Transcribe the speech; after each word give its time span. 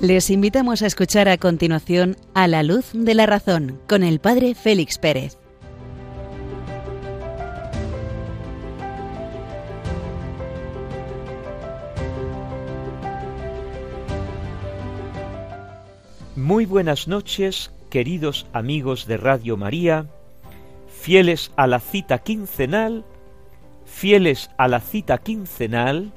Les 0.00 0.30
invitamos 0.30 0.80
a 0.80 0.86
escuchar 0.86 1.28
a 1.28 1.36
continuación 1.36 2.16
A 2.32 2.48
la 2.48 2.62
luz 2.62 2.86
de 2.94 3.12
la 3.12 3.26
razón 3.26 3.78
con 3.86 4.02
el 4.02 4.18
Padre 4.18 4.54
Félix 4.54 4.96
Pérez. 4.96 5.36
Muy 16.34 16.64
buenas 16.64 17.06
noches, 17.06 17.70
queridos 17.90 18.46
amigos 18.54 19.06
de 19.06 19.18
Radio 19.18 19.58
María, 19.58 20.06
fieles 20.88 21.52
a 21.56 21.66
la 21.66 21.78
cita 21.78 22.20
quincenal, 22.20 23.04
fieles 23.84 24.50
a 24.56 24.66
la 24.66 24.80
cita 24.80 25.18
quincenal, 25.18 26.14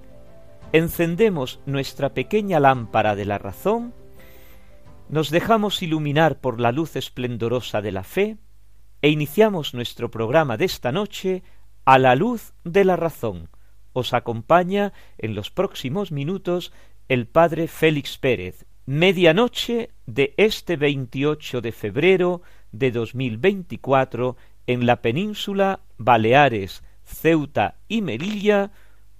encendemos 0.74 1.62
nuestra 1.68 2.14
pequeña 2.14 2.60
lámpara 2.60 3.16
de 3.16 3.26
la 3.26 3.38
razón, 3.38 3.94
nos 5.08 5.30
dejamos 5.30 5.84
iluminar 5.84 6.42
por 6.42 6.60
la 6.60 6.72
luz 6.72 6.96
esplendorosa 6.96 7.82
de 7.82 7.92
la 7.92 8.04
fe 8.04 8.38
e 9.04 9.10
iniciamos 9.10 9.76
nuestro 9.76 10.10
programa 10.10 10.58
de 10.58 10.66
esta 10.66 10.92
noche 10.92 11.44
a 11.86 12.00
la 12.00 12.16
luz 12.16 12.54
de 12.64 12.86
la 12.86 12.96
razón. 12.96 13.50
Os 13.94 14.14
acompaña 14.14 14.94
en 15.20 15.36
los 15.36 15.52
próximos 15.52 16.12
minutos 16.12 16.74
el 17.08 17.28
Padre 17.28 17.68
Félix 17.68 18.18
Pérez, 18.18 18.66
medianoche 18.88 19.92
de 20.08 20.34
este 20.38 20.76
28 20.76 21.62
de 21.62 21.72
febrero 21.72 22.42
de 22.72 22.92
2024 22.92 24.38
en 24.66 24.88
la 24.88 25.02
península 25.04 25.82
Baleares, 25.98 26.84
Ceuta 27.04 27.76
y 27.88 28.02
Melilla, 28.02 28.72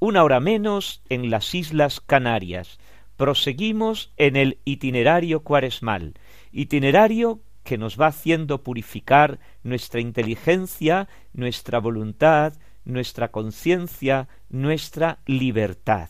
una 0.04 0.22
hora 0.22 0.42
menos 0.42 1.02
en 1.08 1.30
las 1.30 1.56
Islas 1.56 2.02
Canarias. 2.02 2.78
Proseguimos 3.16 4.12
en 4.18 4.36
el 4.36 4.60
itinerario 4.66 5.44
cuaresmal, 5.44 6.16
itinerario 6.52 7.40
que 7.64 7.78
nos 7.78 7.98
va 7.98 8.08
haciendo 8.08 8.64
purificar 8.64 9.40
nuestra 9.64 10.02
inteligencia, 10.02 11.08
nuestra 11.32 11.80
voluntad, 11.80 12.52
nuestra 12.84 13.32
conciencia, 13.32 14.28
nuestra 14.50 15.20
libertad. 15.26 16.10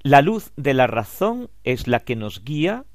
La 0.00 0.22
luz 0.22 0.52
de 0.56 0.72
la 0.72 0.86
razón 0.86 1.50
es 1.62 1.86
la 1.86 2.00
que 2.00 2.16
nos 2.16 2.42
guía 2.42 2.86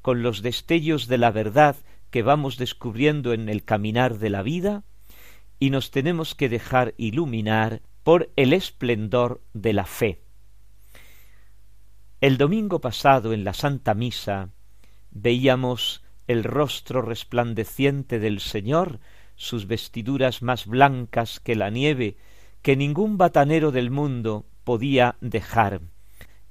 con 0.00 0.22
los 0.22 0.40
destellos 0.40 1.06
de 1.06 1.18
la 1.18 1.32
verdad 1.32 1.76
que 2.08 2.22
vamos 2.22 2.56
descubriendo 2.56 3.34
en 3.34 3.50
el 3.50 3.62
caminar 3.62 4.16
de 4.16 4.30
la 4.30 4.40
vida 4.40 4.84
y 5.58 5.68
nos 5.68 5.90
tenemos 5.90 6.34
que 6.34 6.48
dejar 6.48 6.94
iluminar 6.96 7.82
por 8.08 8.30
el 8.36 8.54
esplendor 8.54 9.42
de 9.52 9.74
la 9.74 9.84
fe. 9.84 10.22
El 12.22 12.38
domingo 12.38 12.80
pasado 12.80 13.34
en 13.34 13.44
la 13.44 13.52
Santa 13.52 13.92
Misa 13.92 14.48
veíamos 15.10 16.02
el 16.26 16.42
rostro 16.42 17.02
resplandeciente 17.02 18.18
del 18.18 18.40
Señor, 18.40 18.98
sus 19.36 19.66
vestiduras 19.66 20.40
más 20.40 20.64
blancas 20.64 21.38
que 21.38 21.54
la 21.54 21.68
nieve, 21.68 22.16
que 22.62 22.76
ningún 22.76 23.18
batanero 23.18 23.72
del 23.72 23.90
mundo 23.90 24.46
podía 24.64 25.16
dejar. 25.20 25.82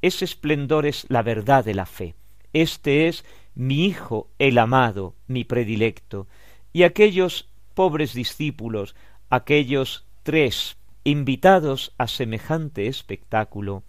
Ese 0.04 0.26
esplendor 0.26 0.86
es 0.86 1.08
la 1.10 1.24
verdad 1.24 1.66
de 1.66 1.74
la 1.74 1.88
fe. 1.88 2.14
Este 2.54 3.08
es 3.08 3.26
mi 3.56 3.84
Hijo, 3.84 4.30
el 4.38 4.60
amado, 4.60 5.16
mi 5.26 5.44
predilecto. 5.44 6.28
Y 6.72 6.84
aquellos 6.84 7.50
pobres 7.74 8.14
discípulos, 8.14 8.96
aquellos 9.32 10.06
tres 10.22 10.77
invitados 11.12 11.94
a 11.98 12.08
semejante 12.08 12.88
espectáculo, 12.88 13.84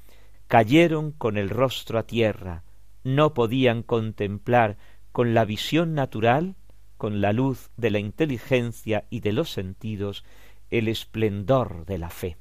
cayeron 0.46 1.10
con 1.10 1.36
el 1.36 1.50
rostro 1.50 1.98
a 1.98 2.04
tierra, 2.04 2.62
no 3.02 3.34
podían 3.34 3.82
contemplar 3.82 4.76
con 5.10 5.34
la 5.34 5.44
visión 5.44 5.94
natural, 5.94 6.54
con 6.96 7.20
la 7.20 7.32
luz 7.32 7.70
de 7.76 7.90
la 7.90 7.98
inteligencia 7.98 9.04
y 9.10 9.18
de 9.18 9.32
los 9.32 9.50
sentidos, 9.50 10.24
el 10.70 10.86
esplendor 10.86 11.86
de 11.86 11.98
la 11.98 12.10
fe. 12.10 12.36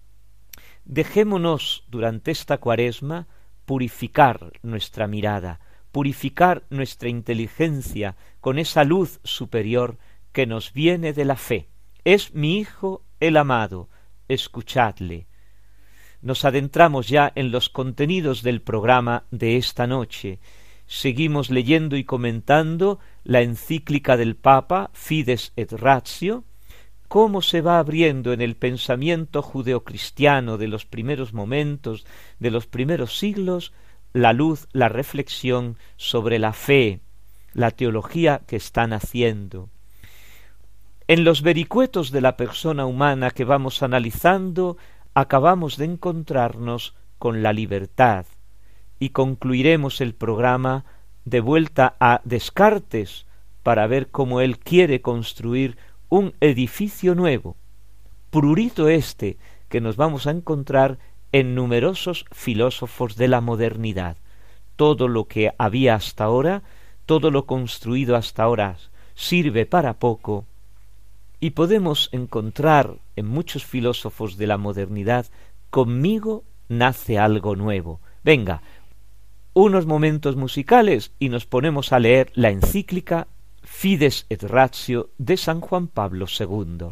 Dejémonos 0.85 1.83
durante 1.87 2.29
esta 2.29 2.59
cuaresma 2.59 3.27
purificar 3.65 4.51
nuestra 4.61 5.07
mirada, 5.07 5.59
purificar 5.91 6.67
nuestra 6.69 7.09
inteligencia 7.09 8.15
con 8.41 8.59
esa 8.59 8.83
luz 8.83 9.21
superior 9.23 9.97
que 10.33 10.45
nos 10.45 10.71
viene 10.71 11.13
de 11.13 11.25
la 11.25 11.35
fe. 11.35 11.67
Es 12.03 12.35
mi 12.35 12.59
Hijo 12.59 13.01
el 13.19 13.37
amado, 13.37 13.89
escuchadle. 14.27 15.27
Nos 16.21 16.45
adentramos 16.45 17.07
ya 17.07 17.31
en 17.35 17.51
los 17.51 17.69
contenidos 17.69 18.43
del 18.43 18.61
programa 18.61 19.25
de 19.31 19.57
esta 19.57 19.87
noche. 19.87 20.39
Seguimos 20.87 21.49
leyendo 21.49 21.95
y 21.95 22.03
comentando 22.03 22.99
la 23.23 23.41
encíclica 23.41 24.17
del 24.17 24.35
Papa 24.35 24.89
Fides 24.93 25.51
et 25.55 25.71
Ratio, 25.73 26.43
cómo 27.07 27.41
se 27.41 27.61
va 27.61 27.79
abriendo 27.79 28.33
en 28.33 28.41
el 28.41 28.55
pensamiento 28.55 29.41
judeocristiano 29.41 30.57
de 30.57 30.67
los 30.67 30.85
primeros 30.85 31.33
momentos, 31.33 32.05
de 32.39 32.51
los 32.51 32.67
primeros 32.67 33.17
siglos, 33.17 33.73
la 34.13 34.33
luz, 34.33 34.67
la 34.71 34.89
reflexión 34.89 35.77
sobre 35.95 36.39
la 36.39 36.53
fe, 36.53 37.01
la 37.53 37.71
teología 37.71 38.41
que 38.47 38.55
están 38.55 38.93
haciendo. 38.93 39.69
En 41.09 41.23
los 41.23 41.41
vericuetos 41.41 42.11
de 42.11 42.19
la 42.19 42.35
persona 42.35 42.85
humana 42.85 43.31
que 43.31 43.45
vamos 43.45 43.81
analizando, 43.81 44.75
acabamos 45.13 45.77
de 45.77 45.85
encontrarnos 45.85 46.95
con 47.17 47.41
la 47.41 47.53
libertad 47.53 48.25
y 48.99 49.11
concluiremos 49.11 50.01
el 50.01 50.13
programa 50.13 50.83
de 51.23 51.39
vuelta 51.39 51.95
a 52.01 52.19
Descartes 52.25 53.25
para 53.63 53.87
ver 53.87 54.09
cómo 54.09 54.41
él 54.41 54.59
quiere 54.59 55.01
construir 55.01 55.77
un 56.09 56.33
edificio 56.41 57.15
nuevo, 57.15 57.55
prurito 58.29 58.89
este 58.89 59.37
que 59.69 59.79
nos 59.79 59.95
vamos 59.95 60.27
a 60.27 60.31
encontrar 60.31 60.99
en 61.31 61.55
numerosos 61.55 62.25
filósofos 62.33 63.15
de 63.15 63.29
la 63.29 63.39
modernidad. 63.39 64.17
Todo 64.75 65.07
lo 65.07 65.23
que 65.23 65.53
había 65.57 65.95
hasta 65.95 66.25
ahora, 66.25 66.63
todo 67.05 67.31
lo 67.31 67.45
construido 67.45 68.17
hasta 68.17 68.43
ahora, 68.43 68.75
sirve 69.15 69.65
para 69.65 69.93
poco 69.93 70.45
y 71.39 71.51
podemos 71.51 72.09
encontrar 72.11 72.97
en 73.15 73.27
muchos 73.27 73.65
filósofos 73.65 74.37
de 74.37 74.47
la 74.47 74.57
modernidad, 74.57 75.27
conmigo 75.69 76.43
nace 76.67 77.17
algo 77.17 77.55
nuevo. 77.55 78.01
Venga, 78.23 78.61
unos 79.53 79.85
momentos 79.85 80.35
musicales 80.35 81.11
y 81.19 81.29
nos 81.29 81.45
ponemos 81.45 81.93
a 81.93 81.99
leer 81.99 82.31
la 82.35 82.49
encíclica 82.49 83.27
Fides 83.63 84.25
et 84.29 84.43
Ratio 84.43 85.09
de 85.17 85.37
San 85.37 85.61
Juan 85.61 85.87
Pablo 85.87 86.25
II. 86.27 86.87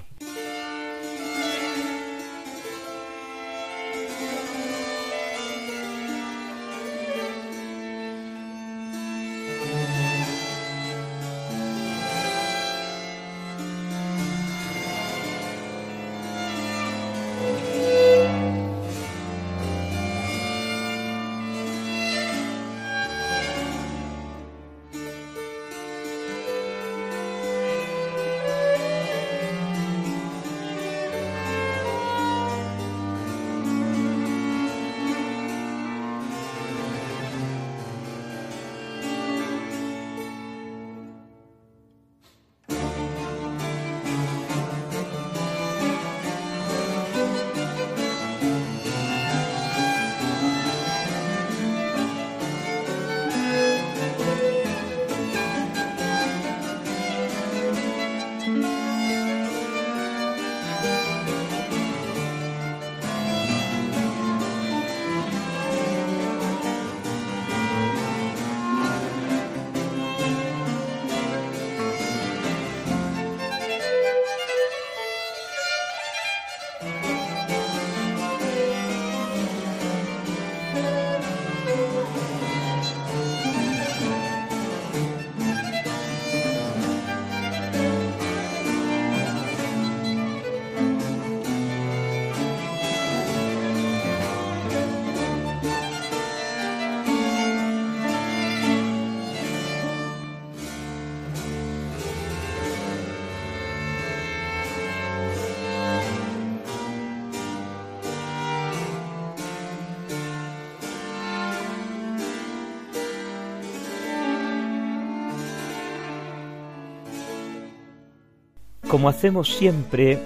Como 118.96 119.10
hacemos 119.10 119.54
siempre 119.54 120.20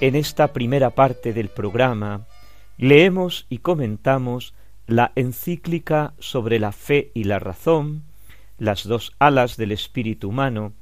en 0.00 0.14
esta 0.14 0.52
primera 0.52 0.90
parte 0.90 1.32
del 1.32 1.48
programa, 1.48 2.28
leemos 2.76 3.46
y 3.48 3.58
comentamos 3.58 4.54
la 4.86 5.10
encíclica 5.16 6.14
sobre 6.20 6.60
la 6.60 6.70
fe 6.70 7.10
y 7.12 7.24
la 7.24 7.40
razón, 7.40 8.04
las 8.56 8.86
dos 8.86 9.16
alas 9.18 9.56
del 9.56 9.72
espíritu 9.72 10.28
humano, 10.28 10.74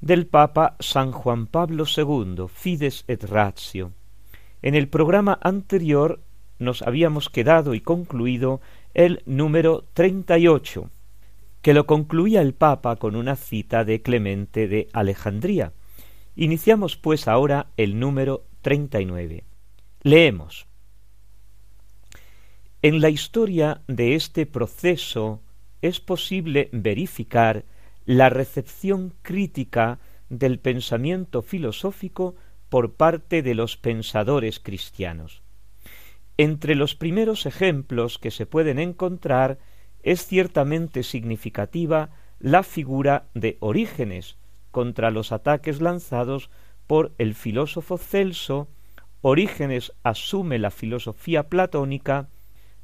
del 0.00 0.26
Papa 0.26 0.74
San 0.80 1.12
Juan 1.12 1.46
Pablo 1.46 1.84
II, 1.86 2.46
Fides 2.52 3.04
et 3.06 3.22
Ratio. 3.22 3.92
En 4.62 4.74
el 4.74 4.88
programa 4.88 5.38
anterior 5.40 6.20
nos 6.58 6.82
habíamos 6.82 7.30
quedado 7.30 7.72
y 7.72 7.80
concluido 7.80 8.60
el 8.94 9.22
número 9.26 9.84
treinta 9.94 10.38
y 10.38 10.48
ocho, 10.48 10.90
que 11.62 11.72
lo 11.72 11.86
concluía 11.86 12.42
el 12.42 12.52
Papa 12.52 12.96
con 12.96 13.14
una 13.14 13.36
cita 13.36 13.84
de 13.84 14.02
Clemente 14.02 14.66
de 14.66 14.88
Alejandría. 14.92 15.72
Iniciamos 16.38 16.98
pues 16.98 17.28
ahora 17.28 17.68
el 17.78 17.98
número 17.98 18.44
treinta 18.60 19.00
y 19.00 19.06
nueve. 19.06 19.44
Leemos. 20.02 20.66
En 22.82 23.00
la 23.00 23.08
historia 23.08 23.80
de 23.88 24.14
este 24.14 24.44
proceso 24.44 25.40
es 25.80 25.98
posible 25.98 26.68
verificar 26.72 27.64
la 28.04 28.28
recepción 28.28 29.14
crítica 29.22 29.98
del 30.28 30.58
pensamiento 30.58 31.40
filosófico 31.40 32.34
por 32.68 32.92
parte 32.96 33.42
de 33.42 33.54
los 33.54 33.78
pensadores 33.78 34.60
cristianos. 34.60 35.42
Entre 36.36 36.74
los 36.74 36.94
primeros 36.94 37.46
ejemplos 37.46 38.18
que 38.18 38.30
se 38.30 38.44
pueden 38.44 38.78
encontrar 38.78 39.58
es 40.02 40.26
ciertamente 40.26 41.02
significativa 41.02 42.10
la 42.40 42.62
figura 42.62 43.30
de 43.32 43.56
Orígenes 43.60 44.36
contra 44.76 45.10
los 45.10 45.32
ataques 45.32 45.80
lanzados 45.80 46.50
por 46.86 47.14
el 47.16 47.34
filósofo 47.34 47.96
Celso. 47.96 48.68
Orígenes 49.22 49.94
asume 50.02 50.58
la 50.58 50.70
filosofía 50.70 51.44
platónica 51.44 52.28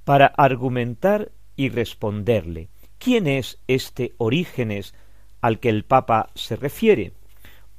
para 0.04 0.24
argumentar 0.24 1.32
y 1.54 1.68
responderle. 1.68 2.70
¿Quién 2.98 3.26
es 3.26 3.58
este 3.68 4.14
Orígenes 4.16 4.94
al 5.42 5.60
que 5.60 5.68
el 5.68 5.84
Papa 5.84 6.30
se 6.34 6.56
refiere? 6.56 7.12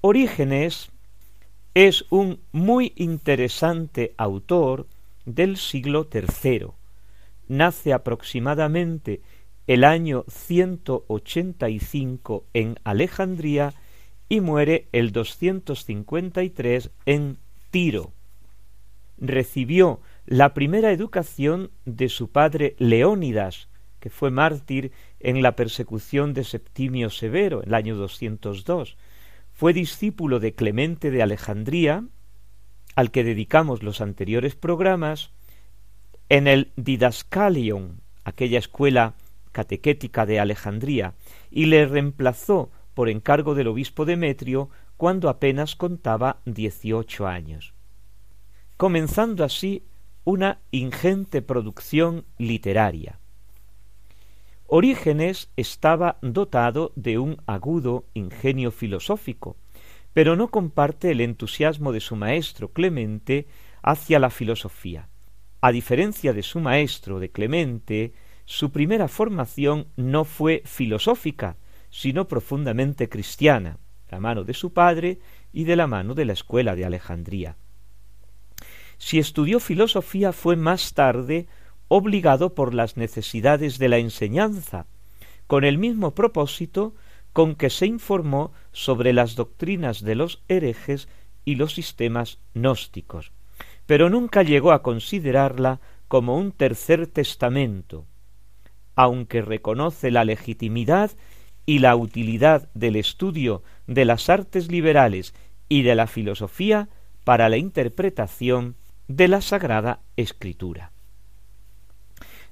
Orígenes 0.01 0.92
es 1.74 2.06
un 2.12 2.39
muy 2.51 2.94
interesante 2.95 4.13
autor 4.15 4.86
del 5.25 5.57
siglo 5.57 6.07
III. 6.13 6.68
Nace 7.48 7.94
aproximadamente 7.94 9.24
el 9.65 9.83
año 9.83 10.24
185 10.27 12.45
en 12.54 12.77
Alejandría 12.83 13.74
y 14.34 14.42
muere 14.42 14.88
el 14.94 15.12
253 15.12 16.90
en 17.06 17.38
Tiro. 17.70 18.14
Recibió 19.20 20.02
la 20.26 20.56
primera 20.56 20.92
educación 20.92 21.70
de 21.86 22.10
su 22.10 22.32
padre 22.32 22.76
Leónidas, 22.80 23.70
que 24.00 24.10
fue 24.10 24.32
mártir 24.32 24.92
en 25.20 25.44
la 25.44 25.56
persecución 25.56 26.34
de 26.34 26.46
Septimio 26.46 27.12
Severo, 27.12 27.62
en 27.62 27.70
el 27.70 27.76
año 27.76 27.96
202. 27.96 28.98
Fue 29.52 29.72
discípulo 29.72 30.40
de 30.40 30.56
Clemente 30.56 31.12
de 31.12 31.22
Alejandría, 31.22 32.04
al 32.96 33.12
que 33.12 33.24
dedicamos 33.24 33.84
los 33.84 34.02
anteriores 34.02 34.56
programas, 34.56 35.30
en 36.30 36.48
el 36.48 36.72
Didascalion, 36.76 38.02
aquella 38.24 38.58
escuela 38.58 39.14
catequética 39.52 40.26
de 40.26 40.40
Alejandría, 40.40 41.14
y 41.52 41.68
le 41.68 41.86
reemplazó 41.86 42.72
por 42.94 43.10
encargo 43.10 43.56
del 43.56 43.68
obispo 43.68 44.06
Demetrio 44.06 44.69
cuando 44.98 45.30
apenas 45.30 45.75
contaba 45.75 46.42
dieciocho 46.45 47.28
años, 47.28 47.74
comenzando 48.78 49.44
así 49.44 49.84
una 50.24 50.60
ingente 50.72 51.42
producción 51.42 52.25
literaria. 52.38 53.19
Orígenes 54.68 55.51
estaba 55.57 56.18
dotado 56.22 56.94
de 56.95 57.19
un 57.19 57.38
agudo 57.45 58.06
ingenio 58.13 58.72
filosófico, 58.72 59.57
pero 60.13 60.36
no 60.36 60.48
comparte 60.48 61.12
el 61.12 61.22
entusiasmo 61.22 61.92
de 61.92 62.00
su 62.00 62.16
maestro 62.16 62.69
Clemente 62.69 63.48
hacia 63.81 64.19
la 64.19 64.30
filosofía. 64.30 65.10
A 65.62 65.72
diferencia 65.72 66.34
de 66.34 66.44
su 66.44 66.60
maestro 66.60 67.19
de 67.19 67.30
Clemente, 67.30 68.13
su 68.46 68.72
primera 68.72 69.07
formación 69.07 69.88
no 69.96 70.24
fue 70.24 70.62
filosófica, 70.66 71.58
sino 71.94 72.28
profundamente 72.28 73.08
cristiana, 73.08 73.78
la 74.10 74.20
mano 74.20 74.44
de 74.44 74.56
su 74.56 74.74
padre 74.74 75.20
y 75.54 75.66
de 75.66 75.76
la 75.76 75.86
mano 75.86 76.16
de 76.16 76.26
la 76.26 76.34
escuela 76.34 76.76
de 76.76 76.86
Alejandría. 76.86 77.56
Si 78.98 79.20
estudió 79.20 79.60
filosofía 79.60 80.34
fue 80.34 80.56
más 80.56 80.96
tarde 80.96 81.48
obligado 81.90 82.56
por 82.56 82.74
las 82.74 82.98
necesidades 82.98 83.78
de 83.78 83.90
la 83.90 84.00
enseñanza, 84.00 84.88
con 85.46 85.64
el 85.64 85.78
mismo 85.78 86.16
propósito 86.16 86.96
con 87.32 87.54
que 87.54 87.70
se 87.70 87.86
informó 87.86 88.54
sobre 88.72 89.14
las 89.14 89.36
doctrinas 89.36 90.02
de 90.02 90.16
los 90.16 90.42
herejes 90.48 91.08
y 91.46 91.56
los 91.56 91.76
sistemas 91.76 92.40
gnósticos, 92.56 93.32
pero 93.86 94.10
nunca 94.10 94.42
llegó 94.42 94.72
a 94.72 94.82
considerarla 94.82 95.80
como 96.08 96.38
un 96.38 96.54
tercer 96.54 97.06
testamento, 97.06 98.08
aunque 98.96 99.44
reconoce 99.44 100.10
la 100.10 100.26
legitimidad 100.26 101.12
y 101.65 101.79
la 101.79 101.96
utilidad 101.96 102.70
del 102.74 102.96
estudio 102.96 103.63
de 103.88 104.05
las 104.05 104.29
artes 104.29 104.72
liberales 104.72 105.34
y 105.70 105.84
de 105.84 105.96
la 105.96 106.08
filosofía 106.08 106.89
para 107.24 107.50
la 107.50 107.58
interpretación 107.58 108.75
de 109.08 109.27
la 109.27 109.41
Sagrada 109.41 110.01
Escritura. 110.17 110.91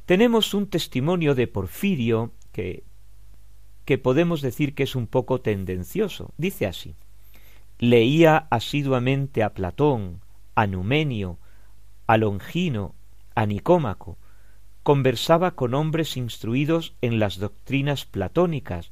Tenemos 0.06 0.54
un 0.54 0.68
testimonio 0.68 1.36
de 1.36 1.48
Porfirio 1.48 2.32
que, 2.52 2.84
que 3.86 3.98
podemos 3.98 4.42
decir 4.42 4.76
que 4.76 4.84
es 4.84 4.96
un 4.96 5.08
poco 5.08 5.42
tendencioso. 5.42 6.34
Dice 6.38 6.66
así, 6.66 6.96
leía 7.80 8.48
asiduamente 8.50 9.44
a 9.44 9.54
Platón, 9.54 10.22
a 10.56 10.68
Numenio, 10.68 11.40
a 12.08 12.18
Longino, 12.18 12.96
a 13.36 13.46
Nicómaco, 13.46 14.18
conversaba 14.84 15.52
con 15.52 15.74
hombres 15.74 16.18
instruidos 16.18 16.96
en 17.02 17.20
las 17.20 17.38
doctrinas 17.38 18.06
platónicas, 18.06 18.92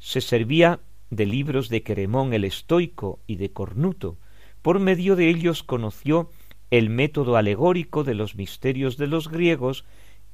se 0.00 0.20
servía 0.20 0.80
de 1.10 1.26
libros 1.26 1.68
de 1.68 1.82
Queremón 1.82 2.32
el 2.32 2.44
estoico 2.44 3.20
y 3.26 3.36
de 3.36 3.52
Cornuto, 3.52 4.18
por 4.62 4.80
medio 4.80 5.14
de 5.14 5.28
ellos 5.28 5.62
conoció 5.62 6.30
el 6.70 6.90
método 6.90 7.36
alegórico 7.36 8.02
de 8.04 8.14
los 8.14 8.34
misterios 8.34 8.96
de 8.96 9.06
los 9.06 9.28
griegos 9.28 9.84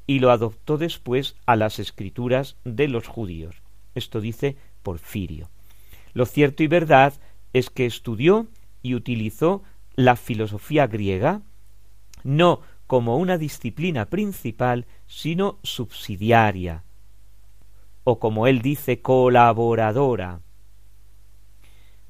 y 0.07 0.21
lo 0.21 0.31
adoptó 0.31 0.79
después 0.79 1.37
a 1.47 1.57
las 1.57 1.79
escrituras 1.79 2.57
de 2.65 2.89
los 2.89 3.07
judíos. 3.07 3.57
Esto 3.95 4.21
dice 4.21 4.57
Porfirio. 4.83 5.51
Lo 6.13 6.27
cierto 6.27 6.63
y 6.63 6.67
verdad 6.67 7.15
es 7.53 7.71
que 7.71 7.87
estudió 7.87 8.47
y 8.83 8.95
utilizó 8.95 9.63
la 9.95 10.17
filosofía 10.17 10.87
griega 10.87 11.43
no 12.23 12.61
como 12.87 13.17
una 13.17 13.39
disciplina 13.39 14.07
principal, 14.07 14.87
sino 15.07 15.59
subsidiaria, 15.63 16.85
o 18.09 18.21
como 18.21 18.47
él 18.47 18.63
dice, 18.63 19.03
colaboradora. 19.03 20.41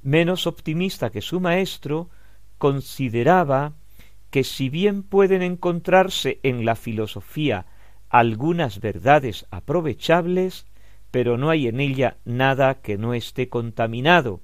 Menos 0.03 0.47
optimista 0.47 1.09
que 1.09 1.23
su 1.23 1.41
maestro, 1.41 2.11
consideraba 2.59 3.73
que 4.29 4.45
si 4.45 4.69
bien 4.69 5.03
pueden 5.03 5.41
encontrarse 5.41 6.39
en 6.43 6.67
la 6.67 6.77
filosofía 6.77 7.65
algunas 8.11 8.81
verdades 8.81 9.47
aprovechables, 9.51 10.67
pero 11.11 11.39
no 11.39 11.49
hay 11.49 11.67
en 11.67 11.81
ella 11.81 12.19
nada 12.27 12.83
que 12.83 12.99
no 12.99 13.15
esté 13.15 13.49
contaminado. 13.49 14.43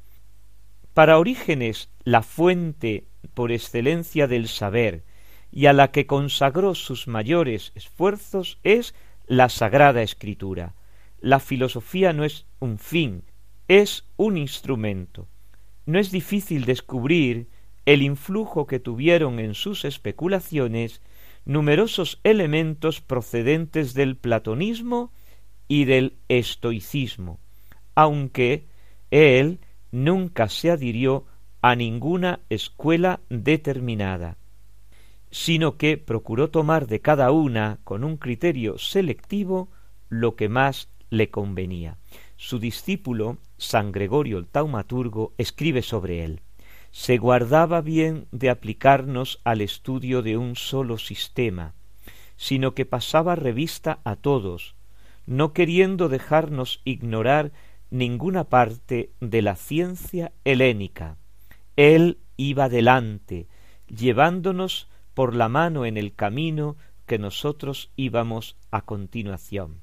Para 0.94 1.18
Orígenes, 1.18 1.90
la 2.02 2.22
fuente 2.22 3.08
por 3.34 3.52
excelencia 3.52 4.26
del 4.26 4.48
saber, 4.48 5.04
y 5.50 5.66
a 5.66 5.74
la 5.74 5.90
que 5.90 6.06
consagró 6.06 6.74
sus 6.74 7.08
mayores 7.08 7.72
esfuerzos, 7.74 8.58
es 8.62 8.94
la 9.26 9.50
Sagrada 9.50 10.00
Escritura. 10.00 10.76
La 11.22 11.38
filosofía 11.38 12.12
no 12.12 12.24
es 12.24 12.46
un 12.58 12.78
fin, 12.78 13.22
es 13.68 14.08
un 14.16 14.36
instrumento. 14.36 15.28
No 15.86 16.00
es 16.00 16.10
difícil 16.10 16.64
descubrir 16.64 17.48
el 17.86 18.02
influjo 18.02 18.66
que 18.66 18.80
tuvieron 18.80 19.38
en 19.38 19.54
sus 19.54 19.84
especulaciones 19.84 21.00
numerosos 21.44 22.20
elementos 22.24 23.00
procedentes 23.00 23.94
del 23.94 24.16
platonismo 24.16 25.12
y 25.68 25.84
del 25.84 26.16
estoicismo, 26.26 27.38
aunque 27.94 28.66
él 29.12 29.60
nunca 29.92 30.48
se 30.48 30.72
adhirió 30.72 31.26
a 31.60 31.76
ninguna 31.76 32.40
escuela 32.50 33.20
determinada, 33.28 34.38
sino 35.30 35.76
que 35.76 35.98
procuró 35.98 36.50
tomar 36.50 36.88
de 36.88 37.00
cada 37.00 37.30
una 37.30 37.78
con 37.84 38.02
un 38.02 38.16
criterio 38.16 38.76
selectivo 38.76 39.70
lo 40.08 40.34
que 40.34 40.48
más 40.48 40.88
le 41.12 41.30
convenía. 41.30 41.98
Su 42.36 42.58
discípulo, 42.58 43.38
San 43.56 43.92
Gregorio 43.92 44.38
el 44.38 44.48
Taumaturgo, 44.48 45.32
escribe 45.38 45.82
sobre 45.82 46.24
él 46.24 46.40
se 46.92 47.16
guardaba 47.16 47.80
bien 47.80 48.28
de 48.32 48.50
aplicarnos 48.50 49.40
al 49.44 49.62
estudio 49.62 50.22
de 50.22 50.36
un 50.36 50.56
solo 50.56 50.98
sistema, 50.98 51.74
sino 52.36 52.74
que 52.74 52.84
pasaba 52.84 53.34
revista 53.34 54.00
a 54.04 54.14
todos, 54.14 54.76
no 55.26 55.54
queriendo 55.54 56.10
dejarnos 56.10 56.82
ignorar 56.84 57.50
ninguna 57.90 58.44
parte 58.44 59.10
de 59.20 59.40
la 59.40 59.56
ciencia 59.56 60.32
helénica. 60.44 61.16
Él 61.76 62.18
iba 62.36 62.68
delante, 62.68 63.48
llevándonos 63.88 64.88
por 65.14 65.34
la 65.34 65.48
mano 65.48 65.86
en 65.86 65.96
el 65.96 66.14
camino 66.14 66.76
que 67.06 67.18
nosotros 67.18 67.90
íbamos 67.96 68.56
a 68.70 68.82
continuación. 68.82 69.80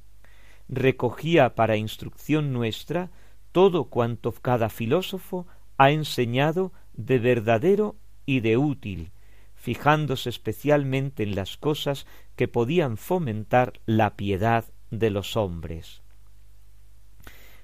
Recogía 0.69 1.55
para 1.55 1.77
instrucción 1.77 2.53
nuestra 2.53 3.09
todo 3.51 3.85
cuanto 3.85 4.31
cada 4.31 4.69
filósofo 4.69 5.47
ha 5.77 5.89
enseñado 5.89 6.71
de 6.93 7.17
verdadero 7.17 7.95
y 8.27 8.41
de 8.41 8.57
útil, 8.57 9.11
fijándose 9.55 10.29
especialmente 10.29 11.23
en 11.23 11.35
las 11.35 11.57
cosas 11.57 12.05
que 12.35 12.47
podían 12.47 12.97
fomentar 12.97 13.73
la 13.87 14.15
piedad 14.15 14.65
de 14.91 15.09
los 15.09 15.35
hombres. 15.35 16.03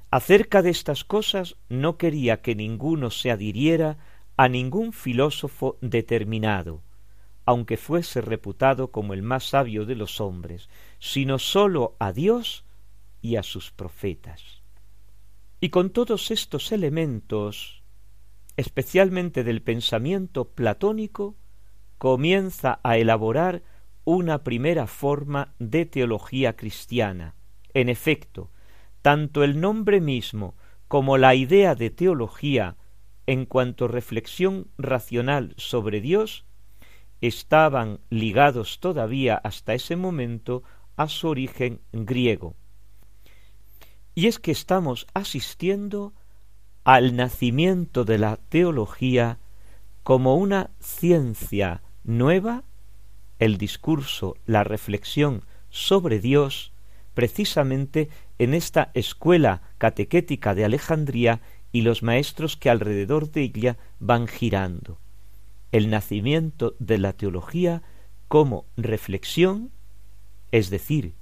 Acerca 0.09 0.61
de 0.61 0.71
estas 0.71 1.03
cosas 1.03 1.57
no 1.69 1.97
quería 1.97 2.41
que 2.41 2.55
ninguno 2.55 3.11
se 3.11 3.29
adhiriera 3.29 3.97
a 4.37 4.47
ningún 4.49 4.93
filósofo 4.93 5.77
determinado, 5.81 6.81
aunque 7.45 7.77
fuese 7.77 8.21
reputado 8.21 8.91
como 8.91 9.13
el 9.13 9.21
más 9.21 9.49
sabio 9.49 9.85
de 9.85 9.95
los 9.95 10.19
hombres, 10.19 10.69
sino 10.99 11.37
sólo 11.37 11.95
a 11.99 12.11
Dios 12.11 12.65
y 13.25 13.37
a 13.37 13.43
sus 13.43 13.71
profetas. 13.71 14.61
Y 15.59 15.69
con 15.69 15.89
todos 15.89 16.29
estos 16.29 16.71
elementos, 16.71 17.81
especialmente 18.55 19.43
del 19.43 19.63
pensamiento 19.63 20.51
platónico, 20.51 21.35
comienza 21.97 22.79
a 22.83 22.97
elaborar 22.97 23.63
una 24.03 24.43
primera 24.43 24.85
forma 24.85 25.55
de 25.57 25.87
teología 25.87 26.55
cristiana. 26.55 27.33
En 27.73 27.89
efecto, 27.89 28.51
tanto 29.01 29.43
el 29.43 29.59
nombre 29.59 30.01
mismo 30.01 30.55
como 30.87 31.17
la 31.17 31.33
idea 31.33 31.73
de 31.73 31.89
teología 31.89 32.77
en 33.25 33.47
cuanto 33.47 33.87
reflexión 33.87 34.67
racional 34.77 35.55
sobre 35.57 35.99
Dios 35.99 36.45
estaban 37.21 38.01
ligados 38.11 38.79
todavía 38.79 39.35
hasta 39.35 39.73
ese 39.73 39.95
momento 39.95 40.61
a 40.95 41.07
su 41.07 41.27
origen 41.27 41.81
griego. 41.91 42.55
Y 44.15 44.27
es 44.27 44.39
que 44.39 44.51
estamos 44.51 45.07
asistiendo 45.13 46.13
al 46.85 47.15
nacimiento 47.17 48.05
de 48.05 48.17
la 48.17 48.37
teología 48.37 49.39
como 50.03 50.35
una 50.35 50.69
ciencia 50.79 51.81
nueva, 52.05 52.63
el 53.39 53.57
discurso, 53.57 54.37
la 54.45 54.63
reflexión 54.63 55.43
sobre 55.69 56.19
Dios, 56.19 56.71
precisamente 57.13 58.09
en 58.39 58.53
esta 58.53 58.91
escuela 58.93 59.61
catequética 59.77 60.55
de 60.55 60.63
Alejandría 60.63 61.41
y 61.73 61.81
los 61.81 62.01
maestros 62.01 62.55
que 62.55 62.69
alrededor 62.69 63.31
de 63.31 63.41
ella 63.41 63.77
van 63.99 64.27
girando. 64.27 64.97
El 65.73 65.89
nacimiento 65.89 66.75
de 66.79 66.99
la 66.99 67.11
teología 67.11 67.81
como 68.29 68.65
reflexión, 68.77 69.71
es 70.51 70.69
decir, 70.69 71.15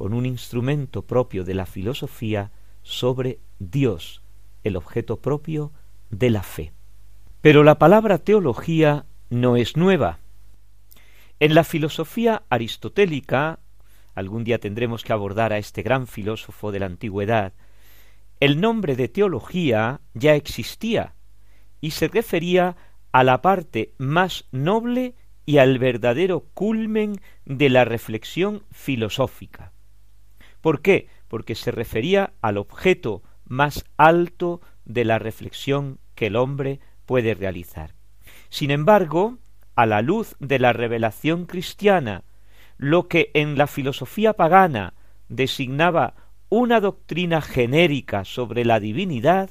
con 0.00 0.14
un 0.14 0.24
instrumento 0.24 1.02
propio 1.02 1.44
de 1.44 1.52
la 1.52 1.66
filosofía 1.66 2.52
sobre 2.82 3.38
Dios, 3.58 4.22
el 4.64 4.76
objeto 4.76 5.20
propio 5.20 5.72
de 6.08 6.30
la 6.30 6.42
fe. 6.42 6.72
Pero 7.42 7.64
la 7.64 7.78
palabra 7.78 8.16
teología 8.16 9.04
no 9.28 9.56
es 9.56 9.76
nueva. 9.76 10.20
En 11.38 11.54
la 11.54 11.64
filosofía 11.64 12.44
aristotélica, 12.48 13.58
algún 14.14 14.42
día 14.42 14.58
tendremos 14.58 15.04
que 15.04 15.12
abordar 15.12 15.52
a 15.52 15.58
este 15.58 15.82
gran 15.82 16.06
filósofo 16.06 16.72
de 16.72 16.78
la 16.78 16.86
antigüedad, 16.86 17.52
el 18.40 18.58
nombre 18.58 18.96
de 18.96 19.08
teología 19.08 20.00
ya 20.14 20.34
existía 20.34 21.12
y 21.82 21.90
se 21.90 22.08
refería 22.08 22.74
a 23.12 23.22
la 23.22 23.42
parte 23.42 23.92
más 23.98 24.46
noble 24.50 25.14
y 25.44 25.58
al 25.58 25.78
verdadero 25.78 26.46
culmen 26.54 27.20
de 27.44 27.68
la 27.68 27.84
reflexión 27.84 28.62
filosófica. 28.70 29.74
¿Por 30.60 30.82
qué? 30.82 31.08
Porque 31.28 31.54
se 31.54 31.70
refería 31.70 32.32
al 32.40 32.58
objeto 32.58 33.22
más 33.44 33.84
alto 33.96 34.60
de 34.84 35.04
la 35.04 35.18
reflexión 35.18 35.98
que 36.14 36.26
el 36.26 36.36
hombre 36.36 36.80
puede 37.06 37.34
realizar. 37.34 37.94
Sin 38.48 38.70
embargo, 38.70 39.38
a 39.74 39.86
la 39.86 40.02
luz 40.02 40.36
de 40.38 40.58
la 40.58 40.72
revelación 40.72 41.46
cristiana, 41.46 42.24
lo 42.76 43.08
que 43.08 43.30
en 43.34 43.56
la 43.58 43.66
filosofía 43.66 44.34
pagana 44.34 44.94
designaba 45.28 46.14
una 46.48 46.80
doctrina 46.80 47.40
genérica 47.40 48.24
sobre 48.24 48.64
la 48.64 48.80
divinidad, 48.80 49.50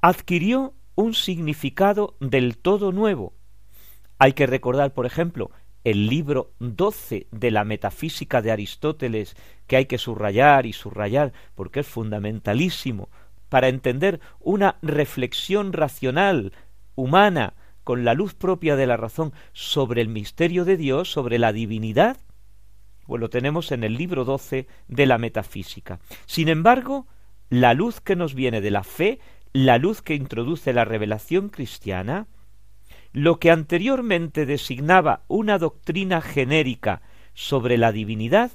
adquirió 0.00 0.74
un 0.94 1.14
significado 1.14 2.16
del 2.20 2.56
todo 2.58 2.92
nuevo. 2.92 3.34
Hay 4.18 4.32
que 4.32 4.46
recordar, 4.46 4.94
por 4.94 5.06
ejemplo, 5.06 5.50
el 5.84 6.06
libro 6.06 6.52
doce 6.58 7.26
de 7.30 7.50
la 7.50 7.64
metafísica 7.64 8.42
de 8.42 8.50
Aristóteles, 8.50 9.36
que 9.66 9.76
hay 9.76 9.86
que 9.86 9.98
subrayar 9.98 10.66
y 10.66 10.72
subrayar 10.72 11.32
porque 11.54 11.80
es 11.80 11.86
fundamentalísimo 11.86 13.08
para 13.48 13.68
entender 13.68 14.20
una 14.40 14.78
reflexión 14.82 15.72
racional, 15.72 16.52
humana, 16.96 17.54
con 17.84 18.04
la 18.04 18.14
luz 18.14 18.34
propia 18.34 18.76
de 18.76 18.86
la 18.86 18.96
razón 18.96 19.32
sobre 19.52 20.00
el 20.00 20.08
misterio 20.08 20.64
de 20.64 20.78
Dios, 20.78 21.12
sobre 21.12 21.38
la 21.38 21.52
divinidad, 21.52 22.16
pues 23.06 23.20
lo 23.20 23.28
tenemos 23.28 23.70
en 23.72 23.84
el 23.84 23.94
libro 23.94 24.24
doce 24.24 24.66
de 24.88 25.06
la 25.06 25.18
metafísica. 25.18 26.00
Sin 26.24 26.48
embargo, 26.48 27.06
la 27.50 27.74
luz 27.74 28.00
que 28.00 28.16
nos 28.16 28.34
viene 28.34 28.62
de 28.62 28.70
la 28.70 28.82
fe, 28.82 29.20
la 29.52 29.76
luz 29.76 30.00
que 30.00 30.14
introduce 30.14 30.72
la 30.72 30.86
revelación 30.86 31.50
cristiana, 31.50 32.26
lo 33.14 33.38
que 33.38 33.52
anteriormente 33.52 34.44
designaba 34.44 35.22
una 35.28 35.56
doctrina 35.58 36.20
genérica 36.20 37.00
sobre 37.32 37.78
la 37.78 37.92
divinidad, 37.92 38.50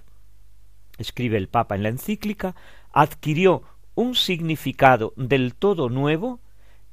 escribe 0.98 1.38
el 1.38 1.48
Papa 1.48 1.76
en 1.76 1.84
la 1.84 1.90
encíclica, 1.90 2.56
adquirió 2.92 3.64
un 3.96 4.16
significado 4.16 5.14
del 5.16 5.56
todo 5.56 5.88
nuevo 5.90 6.42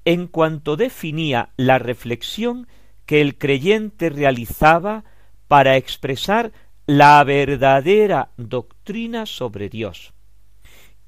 en 0.05 0.29
cuanto 0.29 0.77
definía 0.77 1.51
la 1.57 1.81
reflexión 1.81 2.69
que 3.05 3.21
el 3.21 3.37
creyente 3.37 4.11
realizaba 4.11 5.05
para 5.49 5.77
expresar 5.77 6.53
la 6.87 7.23
verdadera 7.25 8.31
doctrina 8.37 9.27
sobre 9.27 9.69
Dios. 9.69 10.15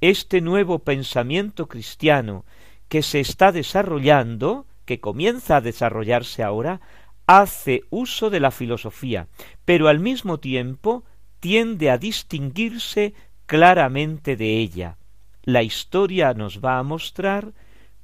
Este 0.00 0.40
nuevo 0.40 0.80
pensamiento 0.80 1.68
cristiano 1.68 2.44
que 2.88 3.02
se 3.02 3.20
está 3.20 3.52
desarrollando 3.52 4.66
que 4.88 5.00
comienza 5.00 5.56
a 5.56 5.60
desarrollarse 5.60 6.42
ahora, 6.42 6.80
hace 7.26 7.82
uso 7.90 8.30
de 8.30 8.40
la 8.40 8.50
filosofía, 8.50 9.28
pero 9.66 9.88
al 9.88 10.00
mismo 10.00 10.40
tiempo 10.40 11.04
tiende 11.40 11.90
a 11.90 11.98
distinguirse 11.98 13.12
claramente 13.44 14.34
de 14.34 14.56
ella. 14.56 14.96
La 15.42 15.62
historia 15.62 16.32
nos 16.32 16.64
va 16.64 16.78
a 16.78 16.82
mostrar 16.84 17.52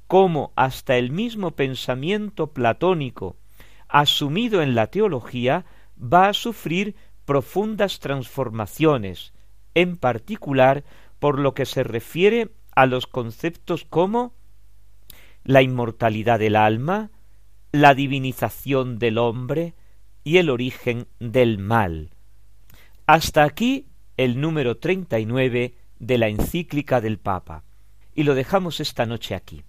cómo 0.05 0.53
hasta 0.55 0.95
el 0.95 1.09
mismo 1.09 1.55
pensamiento 1.55 2.53
platónico, 2.53 3.35
asumido 3.87 4.61
en 4.61 4.75
la 4.75 4.85
teología, 4.85 5.65
va 5.97 6.29
a 6.29 6.33
sufrir 6.33 6.95
profundas 7.25 7.99
transformaciones, 7.99 9.33
en 9.73 9.97
particular 9.97 10.83
por 11.17 11.39
lo 11.39 11.55
que 11.55 11.65
se 11.65 11.81
refiere 11.81 12.51
a 12.75 12.85
los 12.85 13.07
conceptos 13.07 13.85
como 13.89 14.35
la 15.45 15.61
inmortalidad 15.61 16.39
del 16.39 16.57
alma, 16.57 17.11
la 17.71 17.93
divinización 17.93 18.99
del 18.99 19.17
hombre 19.17 19.73
y 20.23 20.37
el 20.37 20.49
origen 20.49 21.07
del 21.19 21.59
mal. 21.59 22.09
Hasta 23.05 23.43
aquí 23.43 23.87
el 24.17 24.41
número 24.41 24.77
treinta 24.77 25.19
y 25.19 25.25
nueve 25.25 25.75
de 25.99 26.17
la 26.17 26.27
encíclica 26.27 26.99
del 26.99 27.19
Papa. 27.19 27.63
Y 28.13 28.23
lo 28.23 28.33
dejamos 28.33 28.79
esta 28.79 29.05
noche 29.05 29.35
aquí. 29.35 29.63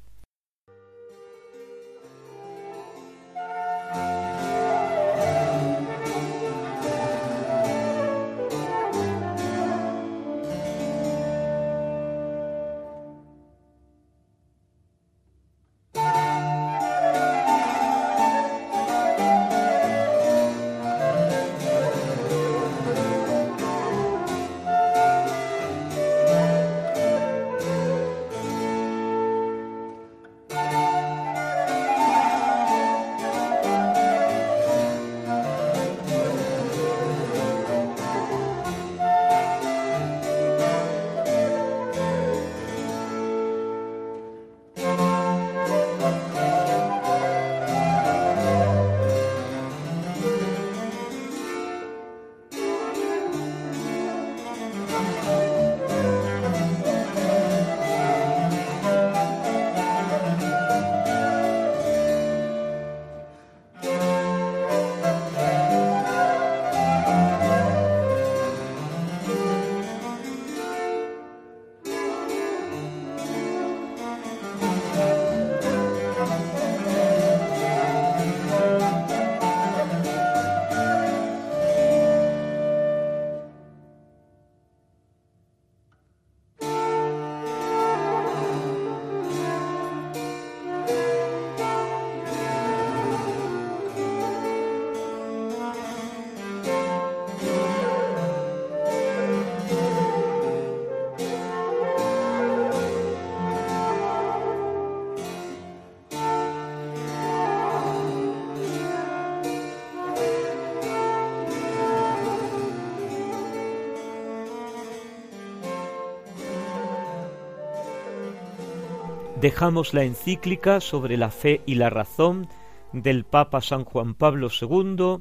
Dejamos 119.40 119.92
la 119.92 120.04
encíclica 120.04 120.80
sobre 120.80 121.18
la 121.18 121.30
fe 121.30 121.60
y 121.66 121.74
la 121.74 121.90
razón 121.90 122.48
del 122.94 123.24
Papa 123.24 123.60
San 123.60 123.84
Juan 123.84 124.14
Pablo 124.14 124.48
II 124.48 125.18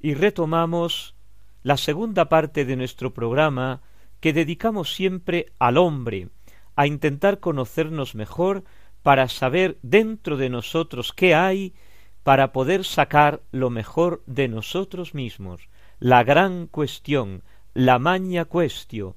y 0.00 0.14
retomamos 0.14 1.14
la 1.62 1.76
segunda 1.76 2.30
parte 2.30 2.64
de 2.64 2.76
nuestro 2.76 3.12
programa 3.12 3.82
que 4.20 4.32
dedicamos 4.32 4.94
siempre 4.94 5.52
al 5.58 5.76
hombre, 5.76 6.30
a 6.74 6.86
intentar 6.86 7.40
conocernos 7.40 8.14
mejor 8.14 8.64
para 9.02 9.28
saber 9.28 9.78
dentro 9.82 10.38
de 10.38 10.48
nosotros 10.48 11.12
qué 11.12 11.34
hay, 11.34 11.74
para 12.22 12.52
poder 12.52 12.84
sacar 12.84 13.42
lo 13.50 13.68
mejor 13.68 14.22
de 14.26 14.48
nosotros 14.48 15.12
mismos, 15.12 15.68
la 15.98 16.24
gran 16.24 16.68
cuestión, 16.68 17.42
la 17.74 17.98
maña 17.98 18.46
cuestión, 18.46 19.14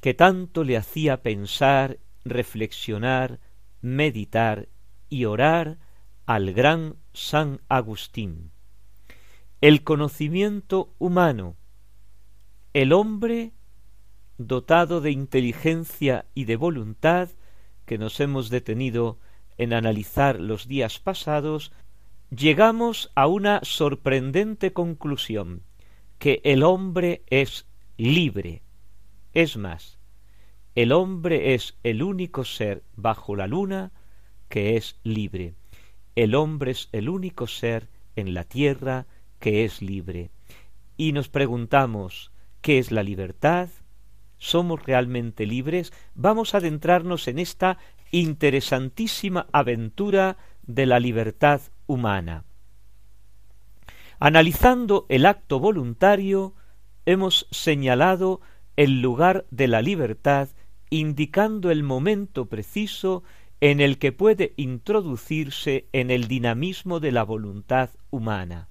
que 0.00 0.14
tanto 0.14 0.62
le 0.62 0.76
hacía 0.76 1.22
pensar, 1.22 1.98
reflexionar, 2.24 3.40
meditar 3.80 4.68
y 5.08 5.24
orar 5.24 5.78
al 6.26 6.52
gran 6.52 6.96
San 7.12 7.60
Agustín. 7.68 8.52
El 9.60 9.84
conocimiento 9.84 10.94
humano, 10.98 11.56
el 12.72 12.92
hombre 12.92 13.52
dotado 14.38 15.00
de 15.00 15.10
inteligencia 15.10 16.26
y 16.34 16.44
de 16.46 16.56
voluntad, 16.56 17.28
que 17.84 17.98
nos 17.98 18.18
hemos 18.20 18.50
detenido 18.50 19.18
en 19.58 19.72
analizar 19.72 20.40
los 20.40 20.66
días 20.66 20.98
pasados, 20.98 21.72
llegamos 22.30 23.10
a 23.14 23.26
una 23.26 23.60
sorprendente 23.62 24.72
conclusión, 24.72 25.62
que 26.18 26.40
el 26.44 26.62
hombre 26.62 27.22
es 27.26 27.66
libre. 27.96 28.62
Es 29.34 29.56
más, 29.56 29.98
el 30.74 30.92
hombre 30.92 31.54
es 31.54 31.76
el 31.82 32.02
único 32.02 32.44
ser 32.44 32.82
bajo 32.96 33.36
la 33.36 33.46
luna 33.46 33.92
que 34.48 34.76
es 34.76 34.98
libre. 35.02 35.54
El 36.14 36.34
hombre 36.34 36.72
es 36.72 36.88
el 36.92 37.08
único 37.08 37.46
ser 37.46 37.88
en 38.16 38.34
la 38.34 38.44
tierra 38.44 39.06
que 39.38 39.64
es 39.64 39.82
libre. 39.82 40.30
Y 40.96 41.12
nos 41.12 41.28
preguntamos, 41.28 42.32
¿qué 42.60 42.78
es 42.78 42.90
la 42.90 43.02
libertad? 43.02 43.68
¿Somos 44.38 44.84
realmente 44.84 45.46
libres? 45.46 45.92
Vamos 46.14 46.54
a 46.54 46.58
adentrarnos 46.58 47.28
en 47.28 47.38
esta 47.38 47.78
interesantísima 48.10 49.46
aventura 49.52 50.36
de 50.62 50.86
la 50.86 51.00
libertad 51.00 51.60
humana. 51.86 52.44
Analizando 54.18 55.06
el 55.08 55.26
acto 55.26 55.58
voluntario, 55.58 56.54
hemos 57.06 57.48
señalado 57.50 58.40
el 58.76 59.02
lugar 59.02 59.46
de 59.50 59.68
la 59.68 59.82
libertad, 59.82 60.48
indicando 60.92 61.70
el 61.70 61.82
momento 61.82 62.50
preciso 62.50 63.22
en 63.62 63.80
el 63.80 63.96
que 63.96 64.12
puede 64.12 64.52
introducirse 64.58 65.86
en 65.92 66.10
el 66.10 66.28
dinamismo 66.28 67.00
de 67.00 67.12
la 67.12 67.22
voluntad 67.22 67.88
humana. 68.10 68.68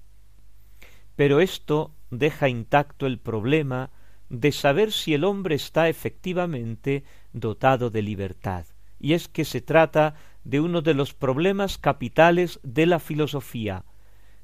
Pero 1.16 1.40
esto 1.40 1.96
deja 2.10 2.48
intacto 2.48 3.06
el 3.06 3.18
problema 3.18 3.90
de 4.28 4.52
saber 4.52 4.92
si 4.92 5.14
el 5.14 5.24
hombre 5.24 5.56
está 5.56 5.88
efectivamente 5.88 7.02
dotado 7.32 7.90
de 7.90 8.02
libertad. 8.02 8.66
Y 9.00 9.14
es 9.14 9.26
que 9.26 9.44
se 9.44 9.60
trata 9.60 10.14
de 10.44 10.60
uno 10.60 10.80
de 10.80 10.94
los 10.94 11.14
problemas 11.14 11.76
capitales 11.76 12.60
de 12.62 12.86
la 12.86 13.00
filosofía, 13.00 13.84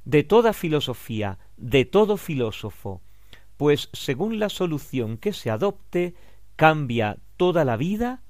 de 0.04 0.24
toda 0.24 0.52
filosofía, 0.52 1.38
de 1.56 1.84
todo 1.84 2.16
filósofo, 2.16 3.02
pues 3.56 3.88
según 3.92 4.40
la 4.40 4.48
solución 4.48 5.16
que 5.16 5.32
se 5.32 5.50
adopte, 5.50 6.16
cambia 6.58 7.18
toda 7.36 7.64
la 7.64 7.76
vida 7.76 8.24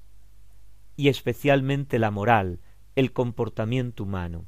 y 0.95 1.09
especialmente 1.09 1.97
la 1.97 2.11
moral, 2.11 2.59
el 2.95 3.11
comportamiento 3.11 4.03
humano. 4.03 4.45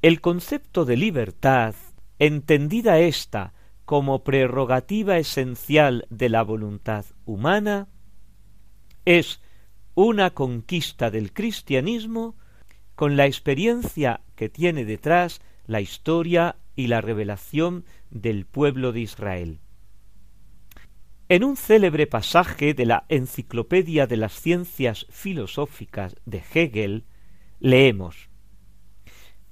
El 0.00 0.20
concepto 0.20 0.84
de 0.84 0.96
libertad, 0.96 1.74
entendida 2.20 3.00
ésta 3.00 3.52
como 3.84 4.22
prerrogativa 4.22 5.18
esencial 5.18 6.06
de 6.08 6.28
la 6.28 6.44
voluntad 6.44 7.04
humana 7.24 7.88
es 9.04 9.40
una 9.96 10.30
conquista 10.30 11.10
del 11.10 11.32
cristianismo 11.32 12.36
con 12.94 13.16
la 13.16 13.26
experiencia 13.26 14.20
que 14.36 14.48
tiene 14.48 14.84
detrás 14.84 15.40
la 15.66 15.80
historia 15.80 16.58
y 16.76 16.86
la 16.86 17.00
revelación 17.00 17.84
del 18.10 18.46
pueblo 18.46 18.92
de 18.92 19.00
Israel. 19.00 19.58
En 21.30 21.42
un 21.42 21.56
célebre 21.56 22.06
pasaje 22.06 22.74
de 22.74 22.84
la 22.84 23.06
Enciclopedia 23.08 24.06
de 24.06 24.18
las 24.18 24.38
Ciencias 24.38 25.06
Filosóficas 25.08 26.16
de 26.26 26.42
Hegel, 26.52 27.06
leemos 27.60 28.28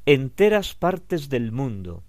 Enteras 0.04 0.74
partes 0.74 1.30
del 1.30 1.50
mundo, 1.50 2.04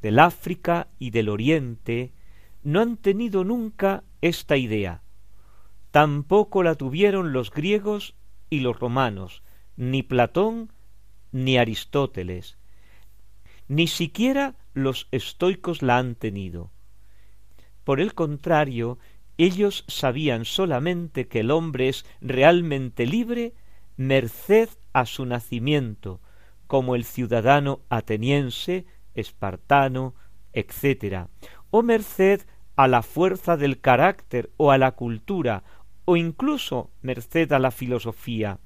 del 0.00 0.18
África 0.18 0.88
y 0.98 1.10
del 1.10 1.28
Oriente 1.28 2.14
no 2.62 2.80
han 2.80 2.96
tenido 2.96 3.44
nunca 3.44 4.04
esta 4.22 4.56
idea. 4.56 5.02
Tampoco 5.90 6.62
la 6.62 6.74
tuvieron 6.74 7.34
los 7.34 7.50
griegos 7.50 8.14
y 8.48 8.60
los 8.60 8.80
romanos, 8.80 9.42
ni 9.76 10.02
Platón 10.02 10.72
ni 11.30 11.58
Aristóteles. 11.58 12.56
Ni 13.68 13.86
siquiera 13.86 14.56
los 14.72 15.08
estoicos 15.10 15.82
la 15.82 15.98
han 15.98 16.14
tenido. 16.14 16.70
Por 17.88 18.00
el 18.00 18.12
contrario, 18.12 18.98
ellos 19.38 19.86
sabían 19.88 20.44
solamente 20.44 21.26
que 21.26 21.40
el 21.40 21.50
hombre 21.50 21.88
es 21.88 22.04
realmente 22.20 23.06
libre 23.06 23.54
merced 23.96 24.68
a 24.92 25.06
su 25.06 25.24
nacimiento, 25.24 26.20
como 26.66 26.96
el 26.96 27.04
ciudadano 27.04 27.80
ateniense 27.88 28.84
espartano, 29.14 30.14
etc., 30.52 31.28
o 31.70 31.82
merced 31.82 32.42
a 32.76 32.88
la 32.88 33.00
fuerza 33.00 33.56
del 33.56 33.80
carácter 33.80 34.50
o 34.58 34.70
a 34.70 34.76
la 34.76 34.92
cultura, 34.92 35.64
o 36.04 36.18
incluso 36.18 36.90
merced 37.00 37.50
a 37.52 37.58
la 37.58 37.70
filosofía. 37.70 38.58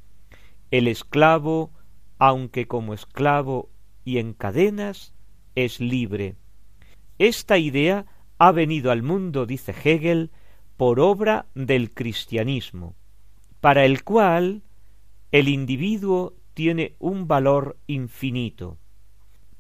El 0.72 0.88
esclavo, 0.88 1.70
aunque 2.18 2.66
como 2.66 2.92
esclavo 2.92 3.70
y 4.04 4.18
en 4.18 4.32
cadenas, 4.32 5.14
es 5.54 5.78
libre. 5.78 6.35
Esta 7.18 7.56
idea 7.56 8.06
ha 8.38 8.53
venido 8.53 8.90
al 8.90 9.03
mundo, 9.03 9.47
dice 9.47 9.73
Hegel, 9.73 10.31
por 10.77 11.01
obra 11.01 11.47
del 11.55 11.92
cristianismo, 11.92 12.95
para 13.61 13.85
el 13.85 14.05
cual 14.05 14.62
el 15.31 15.49
individuo 15.49 16.35
tiene 16.55 16.97
un 16.99 17.29
valor 17.29 17.79
infinito 17.87 18.79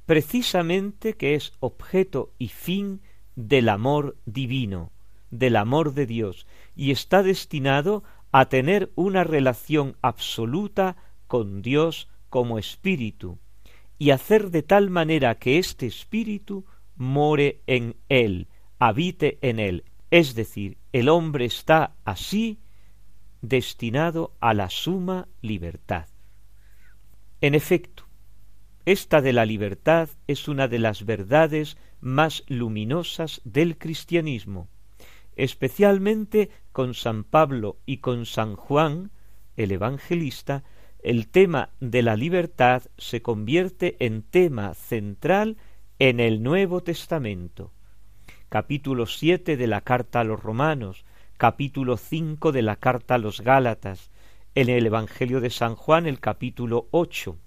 precisamente 0.06 1.14
que 1.14 1.34
es 1.34 1.52
objeto 1.60 2.32
y 2.38 2.48
fin 2.48 3.00
del 3.36 3.68
amor 3.68 4.16
divino, 4.26 4.92
del 5.30 5.56
amor 5.56 5.94
de 5.94 6.06
Dios, 6.06 6.46
y 6.76 6.90
está 6.90 7.22
destinado 7.22 8.02
a 8.30 8.46
tener 8.46 8.92
una 8.94 9.24
relación 9.24 9.96
absoluta 10.02 10.96
con 11.26 11.62
Dios 11.62 12.08
como 12.28 12.58
espíritu, 12.58 13.38
y 13.98 14.10
hacer 14.10 14.50
de 14.50 14.62
tal 14.62 14.90
manera 14.90 15.36
que 15.36 15.58
este 15.58 15.86
espíritu 15.86 16.66
more 16.96 17.62
en 17.66 17.96
él, 18.08 18.48
habite 18.84 19.38
en 19.42 19.60
él. 19.60 19.84
Es 20.10 20.34
decir, 20.34 20.76
el 20.92 21.08
hombre 21.08 21.44
está 21.44 21.94
así 22.04 22.58
destinado 23.40 24.34
a 24.40 24.54
la 24.54 24.70
suma 24.70 25.28
libertad. 25.40 26.08
En 27.40 27.54
efecto, 27.54 28.06
esta 28.84 29.20
de 29.20 29.32
la 29.32 29.46
libertad 29.46 30.08
es 30.26 30.48
una 30.48 30.66
de 30.66 30.80
las 30.80 31.06
verdades 31.06 31.76
más 32.00 32.42
luminosas 32.48 33.40
del 33.44 33.78
cristianismo, 33.78 34.66
especialmente 35.36 36.50
con 36.72 36.94
San 36.94 37.22
Pablo 37.22 37.78
y 37.86 37.98
con 37.98 38.26
San 38.26 38.56
Juan, 38.56 39.12
el 39.56 39.70
evangelista, 39.70 40.64
el 41.04 41.28
tema 41.28 41.70
de 41.78 42.02
la 42.02 42.16
libertad 42.16 42.82
se 42.98 43.22
convierte 43.22 43.96
en 44.00 44.22
tema 44.22 44.74
central 44.74 45.56
en 46.00 46.18
el 46.18 46.42
Nuevo 46.42 46.82
Testamento. 46.82 47.70
Capítulo 48.52 49.06
siete 49.06 49.56
de 49.56 49.66
la 49.66 49.80
carta 49.80 50.20
a 50.20 50.24
los 50.24 50.42
romanos, 50.42 51.06
capítulo 51.38 51.96
cinco 51.96 52.52
de 52.52 52.60
la 52.60 52.76
carta 52.76 53.14
a 53.14 53.18
los 53.18 53.40
Gálatas, 53.40 54.10
en 54.54 54.68
el 54.68 54.84
Evangelio 54.84 55.40
de 55.40 55.48
San 55.48 55.74
Juan 55.74 56.06
el 56.06 56.20
capítulo 56.20 56.86
ocho 56.90 57.38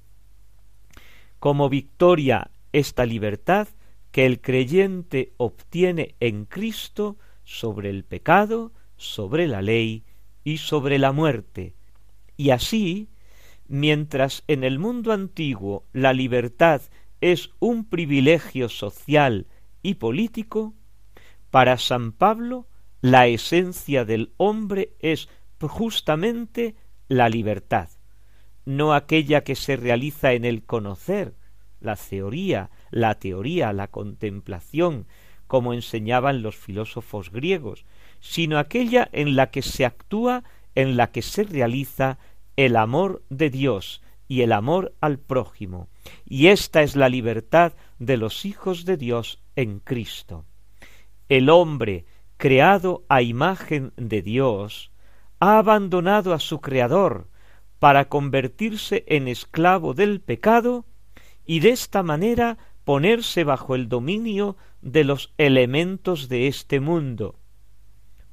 como 1.38 1.70
victoria 1.70 2.50
esta 2.72 3.06
libertad 3.06 3.68
que 4.12 4.26
el 4.26 4.42
creyente 4.42 5.32
obtiene 5.38 6.16
en 6.20 6.46
Cristo 6.46 7.18
sobre 7.44 7.92
el 7.92 8.04
pecado, 8.04 8.72
sobre 8.98 9.48
la 9.48 9.62
ley 9.62 10.06
y 10.44 10.58
sobre 10.58 10.98
la 10.98 11.12
muerte. 11.12 11.76
Y 12.36 12.50
así, 12.50 13.10
mientras 13.68 14.44
en 14.48 14.64
el 14.64 14.80
mundo 14.80 15.12
antiguo 15.12 15.84
la 15.94 16.14
libertad 16.14 16.82
es 17.22 17.52
un 17.60 17.86
privilegio 17.86 18.70
social 18.70 19.46
y 19.84 19.94
político, 19.94 20.74
para 21.56 21.78
San 21.78 22.12
Pablo 22.12 22.68
la 23.00 23.28
esencia 23.28 24.04
del 24.04 24.34
hombre 24.36 24.92
es 25.00 25.30
justamente 25.62 26.76
la 27.08 27.30
libertad, 27.30 27.88
no 28.66 28.94
aquella 28.94 29.46
que 29.46 29.56
se 29.56 29.78
realiza 29.78 30.34
en 30.34 30.44
el 30.44 30.66
conocer, 30.66 31.34
la 31.80 31.96
teoría, 31.96 32.72
la 32.92 33.16
teoría, 33.16 33.72
la 33.72 33.88
contemplación, 33.88 35.08
como 35.48 35.74
enseñaban 35.74 36.42
los 36.42 36.58
filósofos 36.58 37.32
griegos, 37.32 37.86
sino 38.20 38.60
aquella 38.60 39.08
en 39.14 39.38
la 39.38 39.50
que 39.50 39.62
se 39.62 39.86
actúa, 39.86 40.44
en 40.76 40.98
la 40.98 41.14
que 41.14 41.22
se 41.22 41.44
realiza 41.44 42.20
el 42.58 42.76
amor 42.76 43.24
de 43.30 43.50
Dios 43.50 44.02
y 44.28 44.42
el 44.42 44.52
amor 44.52 44.94
al 45.00 45.20
prójimo. 45.20 45.88
Y 46.26 46.48
esta 46.48 46.82
es 46.82 46.98
la 46.98 47.08
libertad 47.08 47.72
de 47.98 48.18
los 48.18 48.44
hijos 48.44 48.84
de 48.84 48.98
Dios 48.98 49.42
en 49.56 49.80
Cristo. 49.80 50.44
El 51.28 51.50
hombre, 51.50 52.06
creado 52.38 53.04
a 53.10 53.22
imagen 53.22 53.94
de 53.98 54.22
Dios, 54.22 54.92
ha 55.40 55.58
abandonado 55.58 56.34
a 56.34 56.40
su 56.40 56.62
Creador 56.62 57.28
para 57.80 58.10
convertirse 58.10 59.04
en 59.08 59.28
esclavo 59.28 59.94
del 59.94 60.22
pecado 60.22 60.86
y 61.46 61.60
de 61.62 61.70
esta 61.70 62.04
manera 62.04 62.58
ponerse 62.84 63.44
bajo 63.44 63.74
el 63.74 63.90
dominio 63.90 64.56
de 64.82 65.04
los 65.04 65.34
elementos 65.38 66.30
de 66.30 66.48
este 66.48 66.80
mundo. 66.80 67.40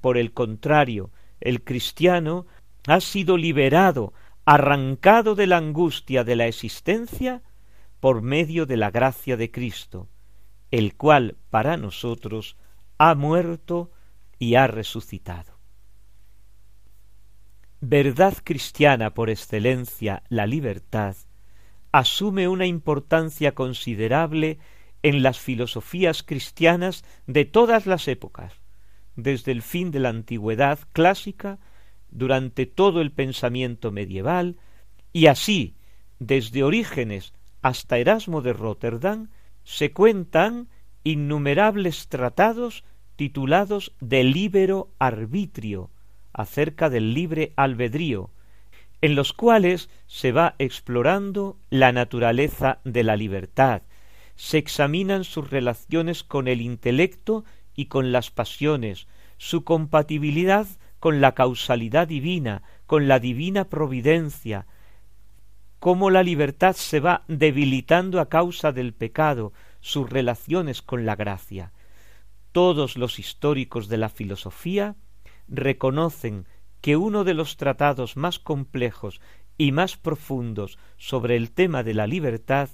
Por 0.03 0.19
el 0.19 0.33
contrario, 0.33 1.11
el 1.41 1.65
cristiano 1.65 2.47
ha 2.87 3.01
sido 3.01 3.39
liberado, 3.39 4.13
arrancado 4.45 5.35
de 5.35 5.47
la 5.47 5.57
angustia 5.57 6.25
de 6.25 6.37
la 6.37 6.47
existencia 6.47 7.43
por 8.01 8.21
medio 8.21 8.67
de 8.67 8.77
la 8.77 8.91
gracia 8.91 9.37
de 9.37 9.51
Cristo, 9.51 10.09
el 10.71 10.95
cual 10.95 11.37
para 11.51 11.77
nosotros 11.77 12.57
ha 13.05 13.17
muerto 13.17 13.91
y 14.39 14.55
ha 14.55 14.69
resucitado. 14.69 15.59
Verdad 17.81 18.35
cristiana 18.45 19.13
por 19.13 19.29
excelencia, 19.29 20.23
la 20.29 20.47
libertad, 20.47 21.17
asume 21.91 22.47
una 22.47 22.67
importancia 22.67 23.57
considerable 23.57 24.61
en 25.03 25.25
las 25.25 25.41
filosofías 25.41 26.23
cristianas 26.23 27.05
de 27.27 27.45
todas 27.45 27.87
las 27.87 28.07
épocas, 28.07 28.53
desde 29.17 29.51
el 29.51 29.63
fin 29.63 29.91
de 29.91 29.99
la 29.99 30.11
antigüedad 30.11 30.79
clásica, 30.93 31.59
durante 32.09 32.67
todo 32.67 33.01
el 33.01 33.11
pensamiento 33.11 33.91
medieval, 33.91 34.61
y 35.13 35.27
así, 35.27 35.75
desde 36.21 36.63
Orígenes 36.63 37.33
hasta 37.63 37.99
Erasmo 37.99 38.43
de 38.43 38.53
Rotterdam, 38.53 39.31
se 39.65 39.91
cuentan 39.91 40.69
innumerables 41.03 42.07
tratados 42.07 42.85
titulados 43.17 43.93
de 44.01 44.25
libero 44.25 44.91
arbitrio, 44.99 45.91
acerca 46.33 46.91
del 46.91 47.15
libre 47.15 47.53
albedrío, 47.57 48.31
en 49.01 49.15
los 49.15 49.33
cuales 49.33 49.91
se 50.07 50.33
va 50.33 50.55
explorando 50.59 51.59
la 51.71 51.93
naturaleza 51.93 52.79
de 52.85 53.03
la 53.03 53.17
libertad, 53.17 53.83
se 54.37 54.59
examinan 54.59 55.25
sus 55.25 55.51
relaciones 55.51 56.23
con 56.23 56.49
el 56.49 56.61
intelecto 56.61 57.45
y 57.75 57.87
con 57.87 58.13
las 58.13 58.31
pasiones, 58.31 59.09
su 59.39 59.65
compatibilidad 59.65 60.67
con 61.01 61.21
la 61.21 61.33
causalidad 61.35 62.07
divina, 62.07 62.63
con 62.87 63.09
la 63.09 63.19
divina 63.19 63.65
providencia, 63.65 64.67
cómo 65.81 66.11
la 66.11 66.23
libertad 66.23 66.77
se 66.77 67.01
va 67.01 67.25
debilitando 67.27 68.21
a 68.21 68.29
causa 68.29 68.71
del 68.71 68.95
pecado, 68.95 69.53
sus 69.81 70.09
relaciones 70.09 70.81
con 70.81 71.05
la 71.05 71.17
gracia. 71.17 71.73
Todos 72.53 72.97
los 72.97 73.19
históricos 73.19 73.89
de 73.89 73.97
la 73.97 74.09
filosofía 74.09 74.97
reconocen 75.49 76.47
que 76.81 76.97
uno 76.97 77.25
de 77.25 77.35
los 77.35 77.57
tratados 77.57 78.17
más 78.17 78.39
complejos 78.39 79.21
y 79.57 79.73
más 79.73 79.97
profundos 79.97 80.79
sobre 80.97 81.37
el 81.37 81.53
tema 81.53 81.83
de 81.83 81.95
la 81.95 82.07
libertad 82.07 82.69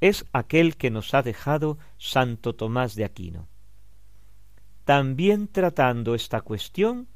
es 0.00 0.26
aquel 0.32 0.76
que 0.76 0.90
nos 0.90 1.14
ha 1.14 1.22
dejado 1.22 1.78
Santo 1.98 2.54
Tomás 2.54 2.94
de 2.94 3.04
Aquino. 3.04 3.48
También 4.84 5.48
tratando 5.48 6.14
esta 6.14 6.42
cuestión, 6.42 7.08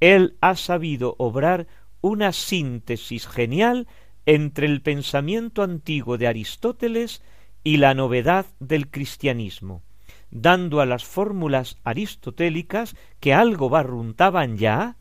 él 0.00 0.38
ha 0.40 0.56
sabido 0.56 1.14
obrar 1.18 1.66
una 2.00 2.32
síntesis 2.32 3.28
genial 3.28 3.86
entre 4.24 4.66
el 4.66 4.80
pensamiento 4.80 5.62
antiguo 5.62 6.16
de 6.16 6.26
Aristóteles 6.26 7.22
y 7.62 7.76
la 7.76 7.94
novedad 7.94 8.46
del 8.58 8.90
cristianismo, 8.90 9.82
dando 10.30 10.80
a 10.80 10.86
las 10.86 11.04
fórmulas 11.04 11.78
aristotélicas 11.84 12.96
que 13.18 13.34
algo 13.34 13.68
barruntaban 13.68 14.56
ya 14.56 14.96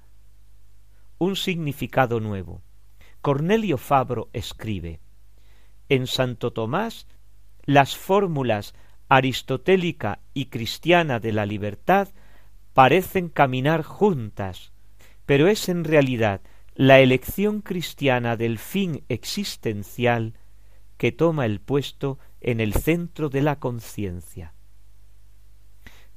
un 1.17 1.35
significado 1.35 2.19
nuevo. 2.19 2.61
Cornelio 3.21 3.77
Fabro 3.77 4.29
escribe 4.33 5.01
En 5.89 6.07
Santo 6.07 6.51
Tomás 6.51 7.07
las 7.65 7.95
fórmulas 7.95 8.73
aristotélica 9.09 10.19
y 10.33 10.45
cristiana 10.45 11.19
de 11.19 11.33
la 11.33 11.45
libertad 11.45 12.07
parecen 12.73 13.29
caminar 13.29 13.83
juntas, 13.83 14.71
pero 15.25 15.47
es 15.47 15.67
en 15.69 15.83
realidad 15.83 16.41
la 16.75 16.99
elección 17.01 17.61
cristiana 17.61 18.37
del 18.37 18.57
fin 18.57 19.03
existencial 19.09 20.35
que 20.97 21.11
toma 21.11 21.45
el 21.45 21.59
puesto 21.59 22.19
en 22.39 22.61
el 22.61 22.73
centro 22.73 23.29
de 23.29 23.41
la 23.41 23.57
conciencia. 23.59 24.53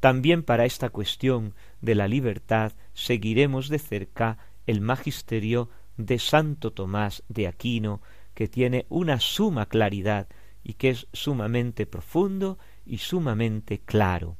También 0.03 0.43
para 0.43 0.65
esta 0.65 0.91
cuestión 0.91 1.55
de 1.81 1.95
la 1.95 2.09
libertad 2.09 2.73
seguiremos 2.93 3.69
de 3.69 3.79
cerca 3.79 4.37
el 4.67 4.81
magisterio 4.81 5.69
de 5.97 6.19
Santo 6.19 6.73
Tomás 6.73 7.23
de 7.29 7.47
Aquino, 7.47 8.03
que 8.35 8.49
tiene 8.49 8.85
una 8.89 9.21
suma 9.21 9.67
claridad 9.67 10.27
y 10.65 10.73
que 10.75 10.91
es 10.91 11.07
sumamente 11.13 11.87
profundo 11.87 12.59
y 12.85 12.99
sumamente 12.99 13.79
claro. 13.79 14.39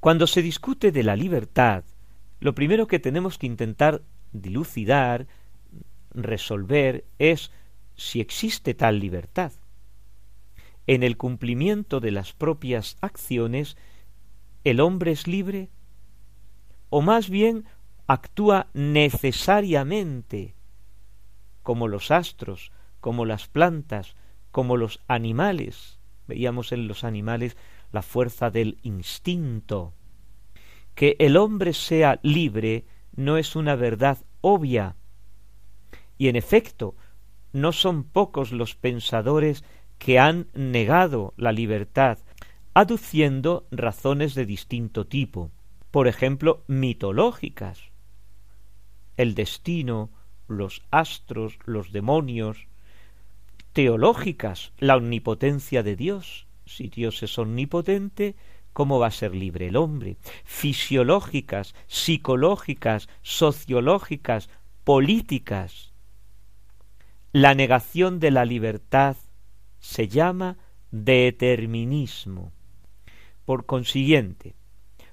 Cuando 0.00 0.26
se 0.26 0.42
discute 0.42 0.90
de 0.90 1.04
la 1.04 1.14
libertad, 1.14 1.84
lo 2.40 2.56
primero 2.56 2.88
que 2.88 2.98
tenemos 2.98 3.38
que 3.38 3.46
intentar 3.46 4.02
dilucidar, 4.32 5.28
resolver, 6.10 7.04
es 7.20 7.52
si 7.94 8.20
existe 8.20 8.74
tal 8.74 8.98
libertad. 8.98 9.52
En 10.88 11.04
el 11.04 11.16
cumplimiento 11.16 12.00
de 12.00 12.10
las 12.10 12.32
propias 12.32 12.98
acciones, 13.00 13.76
¿el 14.64 14.80
hombre 14.80 15.12
es 15.12 15.26
libre? 15.26 15.70
¿O 16.90 17.02
más 17.02 17.30
bien 17.30 17.64
actúa 18.06 18.68
necesariamente 18.74 20.54
como 21.62 21.88
los 21.88 22.10
astros, 22.10 22.72
como 23.00 23.24
las 23.24 23.48
plantas, 23.48 24.14
como 24.50 24.76
los 24.76 25.00
animales? 25.08 25.98
Veíamos 26.26 26.72
en 26.72 26.88
los 26.88 27.04
animales 27.04 27.56
la 27.92 28.02
fuerza 28.02 28.50
del 28.50 28.78
instinto, 28.82 29.94
que 30.94 31.16
el 31.18 31.36
hombre 31.36 31.72
sea 31.72 32.20
libre 32.22 32.86
no 33.14 33.36
es 33.36 33.56
una 33.56 33.76
verdad 33.76 34.18
obvia. 34.40 34.96
Y 36.18 36.28
en 36.28 36.36
efecto, 36.36 36.94
no 37.52 37.72
son 37.72 38.04
pocos 38.04 38.52
los 38.52 38.74
pensadores 38.74 39.64
que 39.98 40.18
han 40.18 40.48
negado 40.54 41.34
la 41.36 41.52
libertad, 41.52 42.18
aduciendo 42.74 43.66
razones 43.70 44.34
de 44.34 44.46
distinto 44.46 45.06
tipo, 45.06 45.50
por 45.90 46.08
ejemplo, 46.08 46.62
mitológicas. 46.66 47.90
El 49.16 49.34
destino, 49.34 50.10
los 50.48 50.82
astros, 50.90 51.58
los 51.66 51.92
demonios, 51.92 52.66
teológicas, 53.72 54.72
la 54.78 54.96
omnipotencia 54.96 55.82
de 55.82 55.96
Dios. 55.96 56.46
Si 56.64 56.88
Dios 56.88 57.22
es 57.22 57.38
omnipotente, 57.38 58.36
¿Cómo 58.72 58.98
va 58.98 59.08
a 59.08 59.10
ser 59.10 59.34
libre 59.34 59.68
el 59.68 59.76
hombre? 59.76 60.16
Fisiológicas, 60.44 61.74
psicológicas, 61.88 63.08
sociológicas, 63.20 64.48
políticas. 64.84 65.92
La 67.32 67.54
negación 67.54 68.18
de 68.18 68.30
la 68.30 68.44
libertad 68.44 69.16
se 69.78 70.08
llama 70.08 70.56
determinismo. 70.90 72.52
Por 73.44 73.66
consiguiente, 73.66 74.54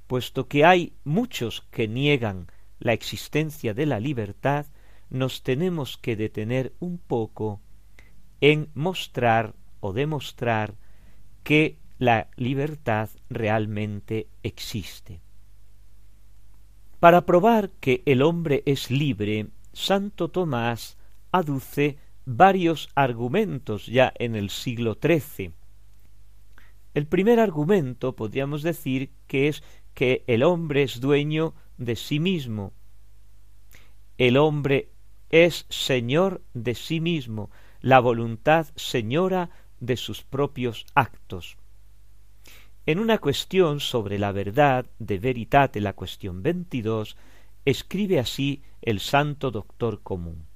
puesto 0.08 0.48
que 0.48 0.66
hay 0.66 0.94
muchos 1.04 1.62
que 1.72 1.88
niegan 1.88 2.48
la 2.80 2.94
existencia 2.94 3.74
de 3.74 3.86
la 3.86 4.00
libertad, 4.00 4.66
nos 5.10 5.44
tenemos 5.44 5.98
que 5.98 6.16
detener 6.16 6.74
un 6.80 6.98
poco 6.98 7.62
en 8.42 8.70
mostrar 8.74 9.56
o 9.80 9.94
demostrar 9.94 10.76
que 11.44 11.78
la 11.98 12.30
libertad 12.36 13.10
realmente 13.30 14.28
existe. 14.44 15.22
Para 17.00 17.26
probar 17.26 17.72
que 17.80 18.04
el 18.06 18.22
hombre 18.22 18.64
es 18.66 18.92
libre, 18.92 19.48
Santo 19.74 20.30
Tomás 20.30 20.98
aduce 21.32 21.98
varios 22.26 22.90
argumentos 22.96 23.86
ya 23.86 24.14
en 24.18 24.36
el 24.36 24.50
siglo 24.50 24.98
XIII. 25.02 25.54
El 27.00 27.08
primer 27.08 27.40
argumento 27.40 28.18
podríamos 28.18 28.62
decir 28.62 29.14
que 29.26 29.48
es 29.48 29.64
que 29.94 30.26
el 30.28 30.44
hombre 30.44 30.84
es 30.84 31.00
dueño 31.00 31.56
de 31.78 31.96
sí 31.96 32.20
mismo. 32.20 32.74
El 34.18 34.36
hombre 34.36 34.92
es 35.30 35.66
señor 35.70 36.42
de 36.54 36.76
sí 36.76 37.00
mismo, 37.00 37.52
la 37.80 38.02
voluntad 38.02 38.68
señora 38.76 39.50
de 39.80 39.96
sus 39.96 40.26
propios 40.26 40.86
actos. 40.94 41.56
En 42.86 43.00
una 43.00 43.20
cuestión 43.20 43.80
sobre 43.80 44.20
la 44.20 44.34
verdad 44.34 44.86
de 45.00 45.20
veritate, 45.20 45.80
la 45.80 45.94
cuestión 45.94 46.44
22, 46.44 47.16
escribe 47.64 48.20
así 48.20 48.62
el 48.82 49.00
santo 49.00 49.52
doctor 49.52 50.02
común. 50.04 50.48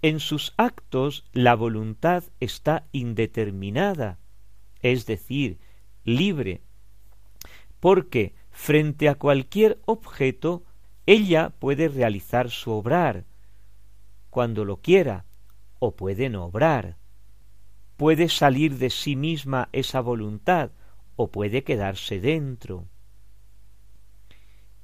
En 0.00 0.20
sus 0.20 0.54
actos 0.56 1.26
la 1.34 1.54
voluntad 1.54 2.24
está 2.40 2.86
indeterminada, 2.92 4.18
es 4.82 5.06
decir, 5.06 5.58
libre, 6.04 6.60
porque 7.80 8.34
frente 8.50 9.08
a 9.08 9.14
cualquier 9.14 9.80
objeto 9.86 10.64
ella 11.06 11.50
puede 11.58 11.88
realizar 11.88 12.50
su 12.50 12.70
obrar, 12.72 13.24
cuando 14.30 14.64
lo 14.64 14.78
quiera, 14.78 15.24
o 15.78 15.96
puede 15.96 16.28
no 16.28 16.44
obrar. 16.44 16.96
Puede 17.96 18.28
salir 18.28 18.78
de 18.78 18.88
sí 18.90 19.16
misma 19.16 19.68
esa 19.72 20.00
voluntad, 20.00 20.70
o 21.16 21.30
puede 21.30 21.64
quedarse 21.64 22.20
dentro. 22.20 22.86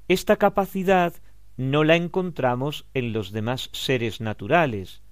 Esta 0.08 0.37
capacidad 0.37 1.14
no 1.56 1.84
la 1.84 1.96
encontramos 1.96 2.87
en 2.94 3.12
los 3.12 3.32
demás 3.32 3.70
seres 3.72 4.20
naturales. 4.20 5.02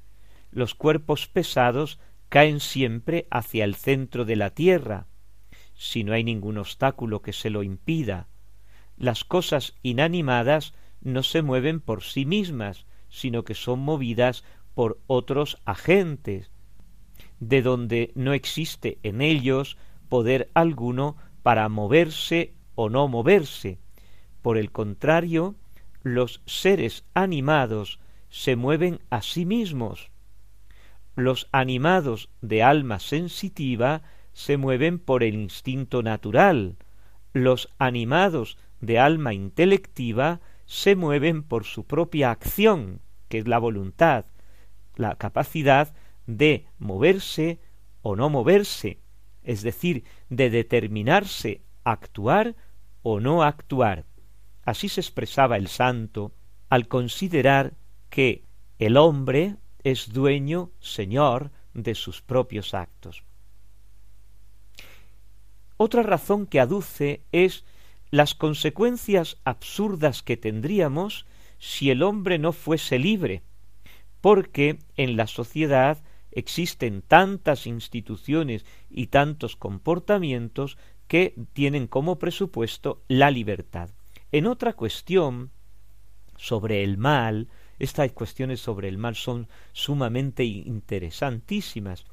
Los 0.51 0.75
cuerpos 0.75 1.27
pesados 1.27 1.99
caen 2.29 2.61
siempre 2.61 3.27
hacia 3.31 3.65
el 3.65 3.75
centro 3.75 4.25
de 4.25 4.37
la 4.37 4.51
tierra, 4.51 5.07
si 5.75 6.05
no 6.05 6.13
hay 6.13 6.25
ningún 6.25 6.59
obstáculo 6.59 7.23
que 7.23 7.33
se 7.33 7.51
lo 7.51 7.63
impida. 7.63 8.29
Las 8.97 9.25
cosas 9.25 9.75
inanimadas 9.83 10.75
no 11.01 11.23
se 11.23 11.43
mueven 11.43 11.81
por 11.81 12.03
sí 12.03 12.25
mismas, 12.25 12.87
sino 13.09 13.45
que 13.45 13.55
son 13.55 13.81
movidas 13.81 14.45
por 14.75 15.01
otros 15.07 15.59
agentes, 15.65 16.51
de 17.41 17.63
donde 17.63 18.13
no 18.15 18.33
existe 18.33 18.99
en 19.03 19.21
ellos 19.21 19.77
poder 20.09 20.51
alguno 20.55 21.17
para 21.43 21.69
moverse 21.69 22.55
o 22.75 22.89
no 22.89 23.09
moverse. 23.09 23.79
Por 24.43 24.59
el 24.59 24.73
contrario, 24.73 25.55
los 26.03 26.43
seres 26.47 27.05
animados 27.15 28.01
se 28.29 28.57
mueven 28.57 29.01
a 29.11 29.23
sí 29.23 29.45
mismos. 29.45 30.11
Los 31.17 31.49
animados 31.51 32.29
de 32.43 32.63
alma 32.63 32.99
sensitiva 32.99 34.03
se 34.35 34.59
mueven 34.59 34.99
por 34.99 35.23
el 35.23 35.35
instinto 35.35 36.03
natural. 36.03 36.77
Los 37.33 37.71
animados 37.79 38.59
de 38.83 38.99
alma 38.99 39.33
intelectiva 39.33 40.41
se 40.67 40.95
mueven 40.95 41.43
por 41.43 41.65
su 41.65 41.85
propia 41.85 42.31
acción, 42.31 43.01
que 43.29 43.39
es 43.39 43.49
la 43.49 43.59
voluntad, 43.59 44.27
la 44.95 45.17
capacidad 45.17 45.95
de 46.27 46.67
moverse 46.79 47.61
o 48.03 48.15
no 48.15 48.29
moverse, 48.29 49.01
es 49.43 49.63
decir, 49.63 50.05
de 50.29 50.51
determinarse 50.51 51.63
actuar 51.83 52.57
o 53.03 53.21
no 53.21 53.43
actuar. 53.43 54.05
Así 54.65 54.91
se 54.91 55.01
expresaba 55.01 55.57
el 55.57 55.69
santo 55.69 56.35
al 56.69 56.89
considerar 56.89 57.75
que 58.11 58.45
el 58.79 58.99
hombre 58.99 59.57
es 59.87 60.13
dueño, 60.13 60.73
señor, 60.81 61.53
de 61.73 61.95
sus 61.95 62.21
propios 62.21 62.75
actos. 62.75 63.23
Otra 65.77 66.03
razón 66.03 66.47
que 66.47 66.59
aduce 66.59 67.23
es 67.31 67.65
las 68.11 68.35
consecuencias 68.35 69.37
absurdas 69.45 70.25
que 70.25 70.37
tendríamos 70.37 71.25
si 71.61 71.91
el 71.91 72.03
hombre 72.03 72.41
no 72.41 72.53
fuese 72.53 72.99
libre, 72.99 73.45
porque 74.21 74.81
en 74.97 75.17
la 75.17 75.29
sociedad 75.29 76.03
existen 76.33 77.01
tantas 77.01 77.69
instituciones 77.69 78.67
y 78.91 79.07
tantos 79.07 79.55
comportamientos 79.55 80.79
que 81.07 81.37
tienen 81.53 81.87
como 81.87 82.19
presupuesto 82.19 83.05
la 83.07 83.31
libertad. 83.31 83.91
En 84.33 84.49
otra 84.49 84.73
cuestión 84.73 85.53
sobre 86.37 86.83
el 86.83 86.99
mal, 86.99 87.47
estas 87.79 88.13
cuestiones 88.13 88.61
sobre 88.61 88.89
el 88.89 88.99
mal 88.99 89.15
son 89.15 89.49
sumamente 89.73 90.45
interesantísimas 90.45 92.05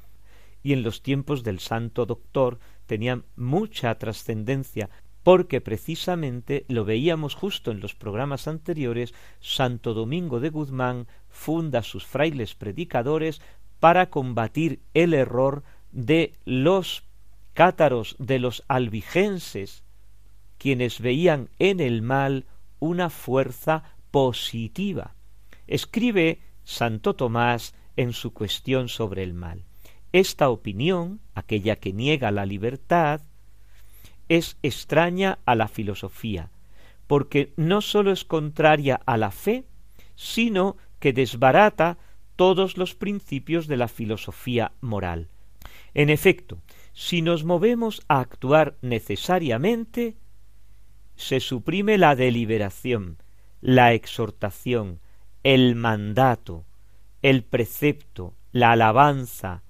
y 0.62 0.72
en 0.72 0.82
los 0.82 1.02
tiempos 1.02 1.42
del 1.42 1.60
santo 1.60 2.06
doctor 2.06 2.58
tenían 2.86 3.24
mucha 3.36 3.94
trascendencia 3.96 4.90
porque 5.22 5.62
precisamente 5.62 6.66
lo 6.68 6.84
veíamos 6.84 7.34
justo 7.34 7.70
en 7.70 7.80
los 7.80 7.94
programas 7.94 8.46
anteriores, 8.46 9.14
Santo 9.40 9.94
Domingo 9.94 10.38
de 10.38 10.50
Guzmán 10.50 11.06
funda 11.30 11.82
sus 11.82 12.04
frailes 12.04 12.54
predicadores 12.54 13.40
para 13.80 14.10
combatir 14.10 14.80
el 14.92 15.14
error 15.14 15.64
de 15.92 16.34
los 16.44 17.04
cátaros, 17.54 18.16
de 18.18 18.38
los 18.38 18.64
albigenses, 18.68 19.82
quienes 20.58 21.00
veían 21.00 21.48
en 21.58 21.80
el 21.80 22.02
mal 22.02 22.44
una 22.78 23.08
fuerza 23.08 23.96
positiva. 24.10 25.13
Escribe 25.66 26.40
Santo 26.64 27.14
Tomás 27.14 27.74
en 27.96 28.12
su 28.12 28.32
cuestión 28.32 28.88
sobre 28.88 29.22
el 29.22 29.34
mal. 29.34 29.64
Esta 30.12 30.48
opinión, 30.48 31.20
aquella 31.34 31.76
que 31.76 31.92
niega 31.92 32.30
la 32.30 32.46
libertad, 32.46 33.22
es 34.28 34.56
extraña 34.62 35.38
a 35.44 35.54
la 35.54 35.68
filosofía, 35.68 36.50
porque 37.06 37.52
no 37.56 37.80
sólo 37.80 38.12
es 38.12 38.24
contraria 38.24 39.00
a 39.06 39.16
la 39.16 39.30
fe, 39.30 39.64
sino 40.14 40.76
que 40.98 41.12
desbarata 41.12 41.98
todos 42.36 42.76
los 42.76 42.94
principios 42.94 43.66
de 43.66 43.76
la 43.76 43.88
filosofía 43.88 44.72
moral. 44.80 45.28
En 45.94 46.10
efecto, 46.10 46.58
si 46.92 47.22
nos 47.22 47.44
movemos 47.44 48.02
a 48.08 48.20
actuar 48.20 48.76
necesariamente, 48.82 50.16
se 51.16 51.40
suprime 51.40 51.98
la 51.98 52.16
deliberación, 52.16 53.18
la 53.60 53.92
exhortación, 53.92 55.00
el 55.44 55.76
mandato, 55.76 56.64
el 57.20 57.44
precepto, 57.44 58.34
la 58.50 58.72
alabanza, 58.72 59.62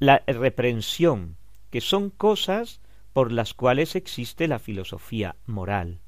la 0.00 0.22
reprensión, 0.26 1.36
que 1.70 1.80
son 1.80 2.10
cosas 2.10 2.80
por 3.12 3.30
las 3.30 3.54
cuales 3.54 3.94
existe 3.94 4.48
la 4.48 4.58
filosofía 4.58 5.36
moral. 5.46 6.00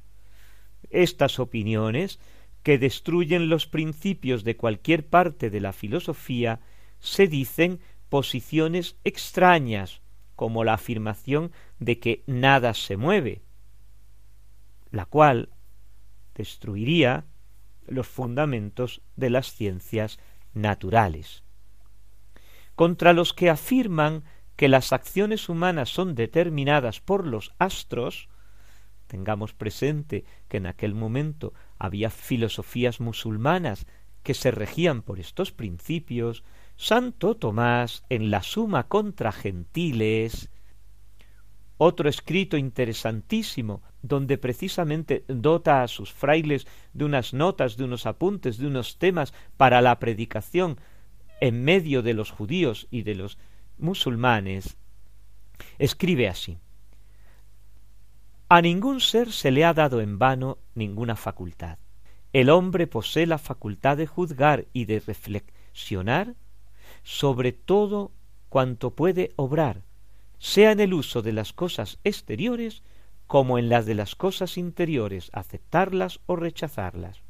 Estas 0.90 1.38
opiniones, 1.38 2.18
que 2.64 2.78
destruyen 2.78 3.48
los 3.48 3.66
principios 3.66 4.44
de 4.44 4.56
cualquier 4.56 5.06
parte 5.06 5.50
de 5.50 5.60
la 5.60 5.72
filosofía, 5.72 6.60
se 6.98 7.28
dicen 7.28 7.80
posiciones 8.08 8.96
extrañas, 9.04 10.02
como 10.34 10.64
la 10.64 10.74
afirmación 10.74 11.52
de 11.78 12.00
que 12.00 12.24
nada 12.26 12.74
se 12.74 12.96
mueve, 12.96 13.42
la 14.90 15.04
cual 15.04 15.50
destruiría 16.34 17.24
los 17.90 18.08
fundamentos 18.08 19.02
de 19.16 19.28
las 19.28 19.52
ciencias 19.52 20.18
naturales. 20.54 21.44
Contra 22.74 23.12
los 23.12 23.34
que 23.34 23.50
afirman 23.50 24.24
que 24.56 24.68
las 24.68 24.92
acciones 24.92 25.48
humanas 25.48 25.90
son 25.90 26.14
determinadas 26.14 27.00
por 27.00 27.26
los 27.26 27.52
astros, 27.58 28.28
tengamos 29.06 29.52
presente 29.52 30.24
que 30.48 30.58
en 30.58 30.66
aquel 30.66 30.94
momento 30.94 31.52
había 31.78 32.10
filosofías 32.10 33.00
musulmanas 33.00 33.86
que 34.22 34.34
se 34.34 34.50
regían 34.50 35.02
por 35.02 35.18
estos 35.18 35.52
principios, 35.52 36.44
Santo 36.76 37.36
Tomás 37.36 38.04
en 38.08 38.30
la 38.30 38.42
Suma 38.42 38.86
contra 38.88 39.32
Gentiles, 39.32 40.50
otro 41.76 42.08
escrito 42.08 42.56
interesantísimo, 42.58 43.82
donde 44.02 44.38
precisamente 44.38 45.24
dota 45.28 45.82
a 45.82 45.88
sus 45.88 46.12
frailes 46.12 46.66
de 46.92 47.04
unas 47.04 47.34
notas, 47.34 47.76
de 47.76 47.84
unos 47.84 48.06
apuntes, 48.06 48.58
de 48.58 48.66
unos 48.66 48.98
temas 48.98 49.32
para 49.56 49.80
la 49.80 49.98
predicación 49.98 50.78
en 51.40 51.64
medio 51.64 52.02
de 52.02 52.14
los 52.14 52.30
judíos 52.30 52.86
y 52.90 53.02
de 53.02 53.14
los 53.14 53.38
musulmanes, 53.78 54.76
escribe 55.78 56.28
así. 56.28 56.58
A 58.48 58.62
ningún 58.62 59.00
ser 59.00 59.30
se 59.30 59.50
le 59.50 59.64
ha 59.64 59.72
dado 59.72 60.00
en 60.00 60.18
vano 60.18 60.58
ninguna 60.74 61.16
facultad. 61.16 61.78
El 62.32 62.50
hombre 62.50 62.86
posee 62.86 63.26
la 63.26 63.38
facultad 63.38 63.96
de 63.96 64.06
juzgar 64.06 64.66
y 64.72 64.84
de 64.84 65.00
reflexionar 65.00 66.34
sobre 67.02 67.52
todo 67.52 68.12
cuanto 68.48 68.94
puede 68.94 69.32
obrar, 69.36 69.82
sea 70.38 70.72
en 70.72 70.80
el 70.80 70.94
uso 70.94 71.22
de 71.22 71.32
las 71.32 71.52
cosas 71.52 71.98
exteriores 72.04 72.82
como 73.30 73.60
en 73.60 73.68
las 73.68 73.86
de 73.86 73.94
las 73.94 74.16
cosas 74.16 74.58
interiores, 74.58 75.30
aceptarlas 75.32 76.18
o 76.26 76.34
rechazarlas, 76.34 77.22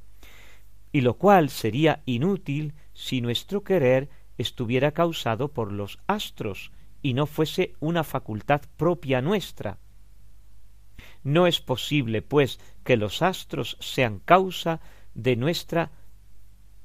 y 0.93 1.03
lo 1.03 1.19
cual 1.19 1.51
sería 1.51 2.03
inútil 2.07 2.73
si 2.95 3.21
nuestro 3.21 3.65
querer 3.65 4.09
estuviera 4.39 4.93
causado 4.93 5.49
por 5.49 5.73
los 5.73 5.99
astros 6.07 6.73
y 7.03 7.13
no 7.13 7.27
fuese 7.27 7.75
una 7.81 8.03
facultad 8.03 8.63
propia 8.79 9.21
nuestra. 9.21 9.77
No 11.23 11.47
es 11.47 11.61
posible, 11.61 12.23
pues, 12.23 12.61
que 12.83 12.97
los 12.97 13.21
astros 13.21 13.77
sean 13.79 14.21
causa 14.21 14.81
de 15.13 15.37
nuestra 15.37 15.91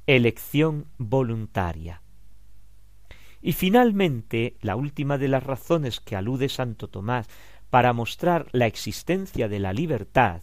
elección 0.07 0.87
voluntaria. 0.97 2.01
Y 3.41 3.53
finalmente, 3.53 4.57
la 4.59 4.75
última 4.75 5.17
de 5.17 5.29
las 5.29 5.43
razones 5.43 6.01
que 6.01 6.17
alude 6.17 6.49
Santo 6.49 6.89
Tomás 6.89 7.29
para 7.69 7.93
mostrar 7.93 8.47
la 8.51 8.67
existencia 8.67 9.47
de 9.47 9.59
la 9.59 9.73
libertad 9.73 10.41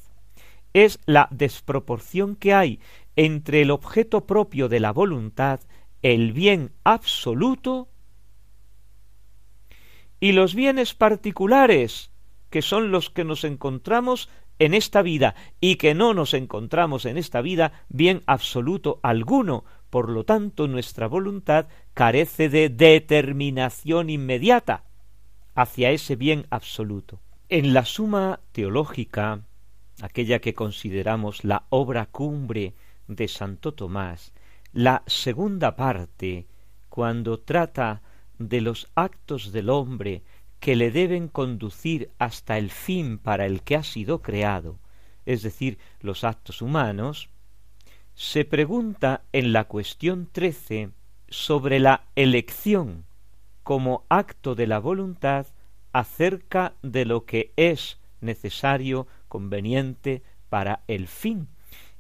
es 0.72 0.98
la 1.06 1.28
desproporción 1.30 2.36
que 2.36 2.54
hay 2.54 2.80
entre 3.16 3.62
el 3.62 3.70
objeto 3.70 4.26
propio 4.26 4.68
de 4.68 4.80
la 4.80 4.92
voluntad, 4.92 5.60
el 6.02 6.32
bien 6.32 6.72
absoluto, 6.84 7.88
y 10.18 10.32
los 10.32 10.54
bienes 10.54 10.94
particulares, 10.94 12.10
que 12.48 12.62
son 12.62 12.90
los 12.90 13.10
que 13.10 13.24
nos 13.24 13.44
encontramos 13.44 14.30
en 14.58 14.74
esta 14.74 15.02
vida 15.02 15.34
y 15.60 15.76
que 15.76 15.94
no 15.94 16.14
nos 16.14 16.32
encontramos 16.32 17.06
en 17.06 17.18
esta 17.18 17.40
vida 17.40 17.72
bien 17.88 18.22
absoluto 18.26 19.00
alguno. 19.02 19.64
Por 19.90 20.08
lo 20.08 20.24
tanto, 20.24 20.68
nuestra 20.68 21.08
voluntad 21.08 21.66
carece 21.92 22.48
de 22.48 22.68
determinación 22.68 24.10
inmediata 24.10 24.84
hacia 25.54 25.90
ese 25.90 26.16
bien 26.16 26.46
absoluto. 26.50 27.20
En 27.48 27.74
la 27.74 27.84
suma 27.84 28.40
teológica, 28.52 29.42
aquella 30.00 30.40
que 30.40 30.54
consideramos 30.54 31.44
la 31.44 31.64
obra 31.68 32.06
cumbre 32.06 32.74
de 33.08 33.28
Santo 33.28 33.72
Tomás, 33.74 34.32
la 34.72 35.02
segunda 35.06 35.76
parte, 35.76 36.46
cuando 36.88 37.40
trata 37.40 38.02
de 38.38 38.60
los 38.60 38.88
actos 38.94 39.52
del 39.52 39.68
hombre 39.68 40.22
que 40.60 40.76
le 40.76 40.90
deben 40.90 41.28
conducir 41.28 42.10
hasta 42.18 42.56
el 42.56 42.70
fin 42.70 43.18
para 43.18 43.46
el 43.46 43.62
que 43.62 43.76
ha 43.76 43.82
sido 43.82 44.22
creado, 44.22 44.78
es 45.26 45.42
decir, 45.42 45.78
los 46.00 46.24
actos 46.24 46.62
humanos, 46.62 47.28
se 48.14 48.44
pregunta 48.44 49.24
en 49.32 49.52
la 49.52 49.64
cuestión 49.64 50.28
trece 50.30 50.90
sobre 51.28 51.80
la 51.80 52.04
elección 52.14 53.04
como 53.62 54.04
acto 54.08 54.54
de 54.54 54.66
la 54.66 54.78
voluntad 54.78 55.46
acerca 55.92 56.74
de 56.82 57.04
lo 57.04 57.24
que 57.24 57.52
es 57.56 58.00
necesario, 58.20 59.06
conveniente 59.28 60.22
para 60.48 60.82
el 60.86 61.06
fin. 61.06 61.48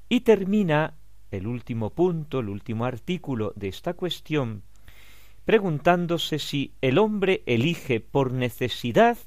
Y 0.08 0.20
termina 0.20 0.94
el 1.30 1.46
último 1.46 1.90
punto, 1.90 2.40
el 2.40 2.48
último 2.48 2.84
artículo 2.84 3.52
de 3.56 3.68
esta 3.68 3.94
cuestión, 3.94 4.62
preguntándose 5.44 6.38
si 6.38 6.74
el 6.80 6.98
hombre 6.98 7.42
elige 7.46 8.00
por 8.00 8.32
necesidad 8.32 9.18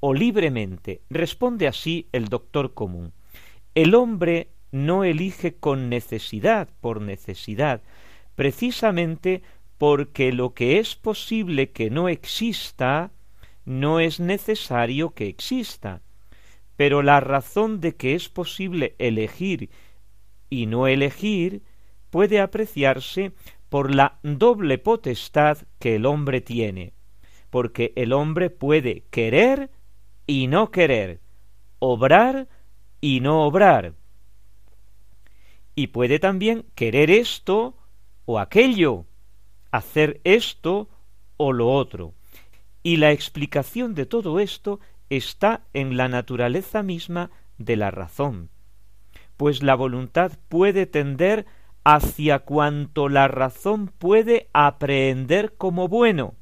o 0.00 0.14
libremente. 0.14 1.02
Responde 1.10 1.66
así 1.66 2.08
el 2.12 2.26
doctor 2.26 2.74
común. 2.74 3.12
El 3.74 3.94
hombre 3.94 4.50
no 4.70 5.04
elige 5.04 5.54
con 5.54 5.88
necesidad, 5.88 6.68
por 6.80 7.00
necesidad, 7.00 7.82
precisamente 8.34 9.42
porque 9.86 10.32
lo 10.32 10.54
que 10.54 10.78
es 10.78 10.96
posible 10.96 11.70
que 11.70 11.90
no 11.90 12.08
exista, 12.08 13.12
no 13.66 14.00
es 14.00 14.18
necesario 14.18 15.10
que 15.10 15.26
exista. 15.26 16.00
Pero 16.74 17.02
la 17.02 17.20
razón 17.20 17.82
de 17.82 17.94
que 17.94 18.14
es 18.14 18.30
posible 18.30 18.94
elegir 18.98 19.68
y 20.48 20.64
no 20.64 20.86
elegir 20.86 21.64
puede 22.08 22.40
apreciarse 22.40 23.32
por 23.68 23.94
la 23.94 24.20
doble 24.22 24.78
potestad 24.78 25.58
que 25.78 25.96
el 25.96 26.06
hombre 26.06 26.40
tiene, 26.40 26.94
porque 27.50 27.92
el 27.94 28.14
hombre 28.14 28.48
puede 28.48 29.04
querer 29.10 29.70
y 30.26 30.46
no 30.46 30.70
querer, 30.70 31.20
obrar 31.78 32.48
y 33.02 33.20
no 33.20 33.44
obrar, 33.44 33.92
y 35.74 35.88
puede 35.88 36.18
también 36.18 36.64
querer 36.74 37.10
esto 37.10 37.76
o 38.24 38.38
aquello, 38.38 39.04
hacer 39.74 40.20
esto 40.22 40.88
o 41.36 41.52
lo 41.52 41.68
otro. 41.72 42.14
Y 42.84 42.98
la 42.98 43.10
explicación 43.10 43.96
de 43.96 44.06
todo 44.06 44.38
esto 44.38 44.78
está 45.10 45.62
en 45.72 45.96
la 45.96 46.08
naturaleza 46.08 46.84
misma 46.84 47.32
de 47.58 47.76
la 47.76 47.90
razón, 47.90 48.50
pues 49.36 49.64
la 49.64 49.74
voluntad 49.74 50.32
puede 50.48 50.86
tender 50.86 51.46
hacia 51.82 52.40
cuanto 52.40 53.08
la 53.08 53.26
razón 53.26 53.88
puede 53.88 54.48
aprehender 54.52 55.54
como 55.56 55.88
bueno. 55.88 56.36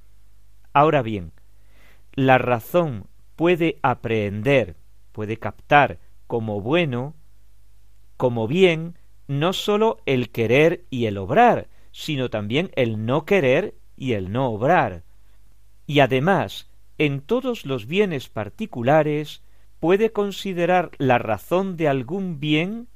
Ahora 0.74 1.00
bien, 1.00 1.32
la 2.12 2.36
razón 2.36 3.06
puede 3.34 3.78
aprehender, 3.82 4.76
puede 5.12 5.38
captar 5.38 6.00
como 6.26 6.60
bueno, 6.60 7.14
como 8.18 8.46
bien, 8.46 8.98
no 9.26 9.54
sólo 9.54 10.02
el 10.04 10.30
querer 10.30 10.84
y 10.90 11.06
el 11.06 11.16
obrar, 11.16 11.68
sino 11.92 12.30
también 12.30 12.70
el 12.74 13.06
no 13.06 13.24
querer 13.24 13.74
y 13.96 14.14
el 14.14 14.32
no 14.32 14.48
obrar. 14.48 15.04
Y 15.86 16.00
además, 16.00 16.70
en 16.98 17.20
todos 17.20 17.66
los 17.66 17.86
bienes 17.86 18.28
particulares, 18.28 19.42
puede 19.78 20.10
considerar 20.12 20.90
la 20.98 21.18
razón 21.18 21.76
de 21.76 21.88
algún 21.88 22.40
bien 22.40 22.88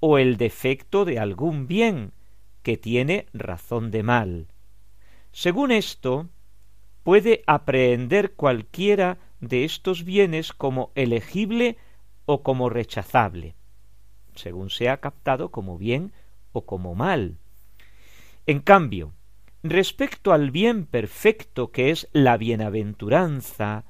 o 0.00 0.18
el 0.18 0.36
defecto 0.36 1.04
de 1.04 1.18
algún 1.18 1.66
bien 1.66 2.12
que 2.62 2.76
tiene 2.76 3.26
razón 3.32 3.90
de 3.90 4.02
mal. 4.02 4.48
Según 5.30 5.70
esto, 5.70 6.28
puede 7.02 7.42
aprehender 7.46 8.34
cualquiera 8.34 9.18
de 9.40 9.64
estos 9.64 10.04
bienes 10.04 10.52
como 10.52 10.90
elegible 10.94 11.76
o 12.26 12.42
como 12.42 12.68
rechazable, 12.68 13.54
según 14.34 14.70
sea 14.70 14.98
captado 14.98 15.50
como 15.50 15.78
bien 15.78 16.12
o 16.52 16.64
como 16.64 16.94
mal. 16.94 17.38
En 18.46 18.60
cambio, 18.60 19.12
respecto 19.62 20.32
al 20.32 20.50
bien 20.50 20.86
perfecto 20.86 21.70
que 21.70 21.90
es 21.90 22.08
la 22.12 22.36
bienaventuranza, 22.36 23.84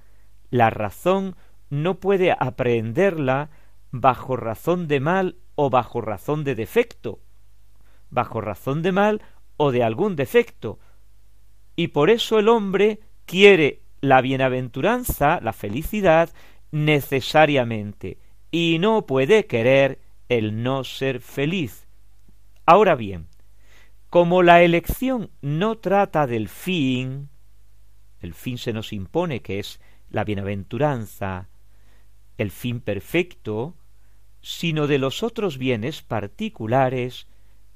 la 0.51 0.69
razón 0.69 1.37
no 1.71 2.01
puede 2.01 2.37
aprehenderla 2.39 3.51
bajo 3.91 4.37
razón 4.37 4.89
de 4.89 5.01
mal 5.01 5.37
o 5.55 5.71
bajo 5.71 6.03
razón 6.03 6.45
de 6.45 6.55
defecto, 6.55 7.21
bajo 8.11 8.43
razón 8.43 8.83
de 8.83 8.93
mal 8.93 9.23
o 9.57 9.73
de 9.73 9.83
algún 9.83 10.17
defecto. 10.17 10.79
Y 11.75 11.89
por 11.89 12.11
eso 12.11 12.39
el 12.39 12.49
hombre 12.49 13.01
quiere 13.25 13.81
la 14.03 14.21
bienaventuranza, 14.21 15.41
la 15.41 15.55
felicidad, 15.55 16.29
necesariamente, 16.73 18.19
y 18.51 18.79
no 18.79 19.07
puede 19.07 19.47
querer 19.47 20.01
el 20.29 20.63
no 20.63 20.85
ser 20.85 21.21
feliz. 21.21 21.87
Ahora 22.67 22.97
bien, 22.97 23.29
como 24.13 24.43
la 24.43 24.63
elección 24.63 25.31
no 25.41 25.79
trata 25.79 26.27
del 26.27 26.51
fin, 26.51 27.31
el 28.21 28.35
fin 28.35 28.59
se 28.59 28.75
nos 28.75 28.93
impone 28.93 29.41
que 29.41 29.59
es 29.59 29.81
la 30.11 30.23
bienaventuranza, 30.23 31.49
el 32.37 32.51
fin 32.51 32.81
perfecto, 32.81 33.75
sino 34.43 34.87
de 34.87 34.99
los 34.99 35.23
otros 35.23 35.57
bienes 35.57 36.03
particulares, 36.03 37.27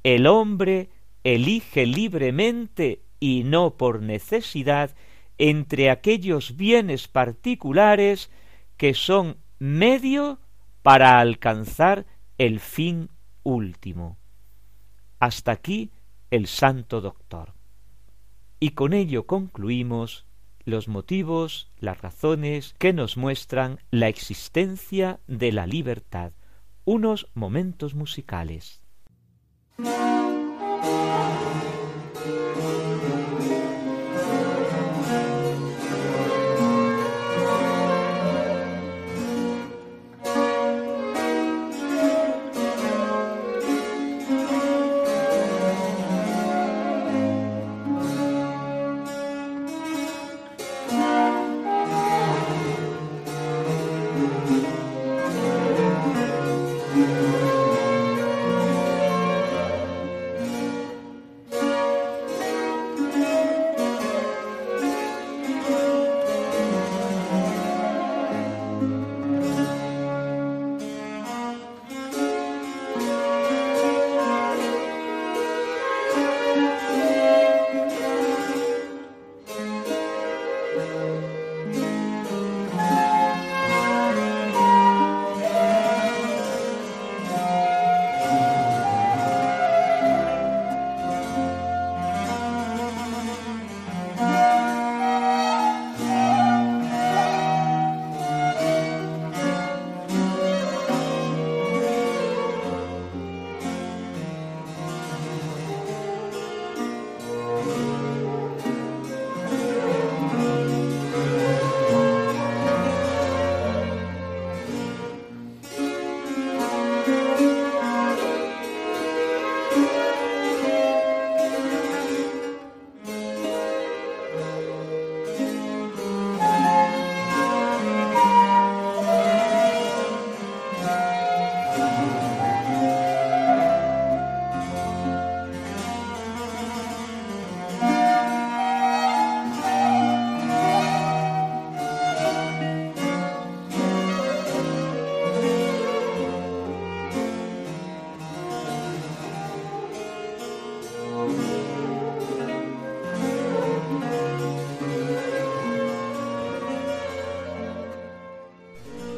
el 0.02 0.26
hombre 0.26 0.90
elige 1.24 1.86
libremente 1.86 3.00
y 3.18 3.44
no 3.44 3.78
por 3.78 4.02
necesidad 4.02 4.94
entre 5.38 5.88
aquellos 5.88 6.54
bienes 6.54 7.08
particulares 7.08 8.30
que 8.76 8.92
son 8.92 9.38
medio 9.58 10.38
para 10.82 11.18
alcanzar 11.18 12.04
el 12.36 12.60
fin 12.60 13.08
último. 13.42 14.18
Hasta 15.18 15.52
aquí 15.52 15.92
el 16.36 16.46
santo 16.46 17.00
doctor. 17.00 17.54
Y 18.60 18.70
con 18.70 18.92
ello 18.92 19.26
concluimos 19.26 20.26
los 20.64 20.88
motivos, 20.88 21.70
las 21.78 22.00
razones 22.00 22.74
que 22.78 22.92
nos 22.92 23.16
muestran 23.16 23.78
la 23.90 24.08
existencia 24.08 25.20
de 25.26 25.52
la 25.52 25.66
libertad 25.66 26.32
unos 26.86 27.28
momentos 27.34 27.94
musicales. 27.94 28.80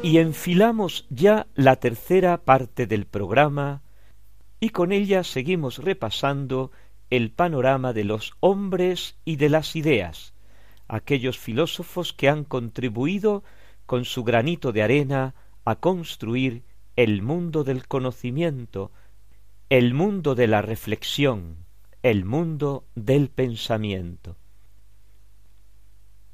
Y 0.09 0.17
enfilamos 0.17 1.05
ya 1.11 1.45
la 1.53 1.75
tercera 1.75 2.39
parte 2.43 2.87
del 2.87 3.05
programa 3.05 3.83
y 4.59 4.69
con 4.69 4.91
ella 4.91 5.23
seguimos 5.23 5.77
repasando 5.77 6.71
el 7.11 7.29
panorama 7.29 7.93
de 7.93 8.05
los 8.05 8.33
hombres 8.39 9.19
y 9.23 9.35
de 9.35 9.49
las 9.49 9.75
ideas, 9.75 10.33
aquellos 10.87 11.37
filósofos 11.37 12.11
que 12.11 12.27
han 12.27 12.43
contribuido 12.43 13.43
con 13.85 14.03
su 14.03 14.23
granito 14.23 14.71
de 14.71 14.81
arena 14.81 15.35
a 15.63 15.75
construir 15.75 16.63
el 16.95 17.21
mundo 17.21 17.63
del 17.63 17.87
conocimiento, 17.87 18.91
el 19.69 19.93
mundo 19.93 20.33
de 20.33 20.47
la 20.47 20.63
reflexión, 20.63 21.65
el 22.01 22.25
mundo 22.25 22.83
del 22.95 23.29
pensamiento. 23.29 24.38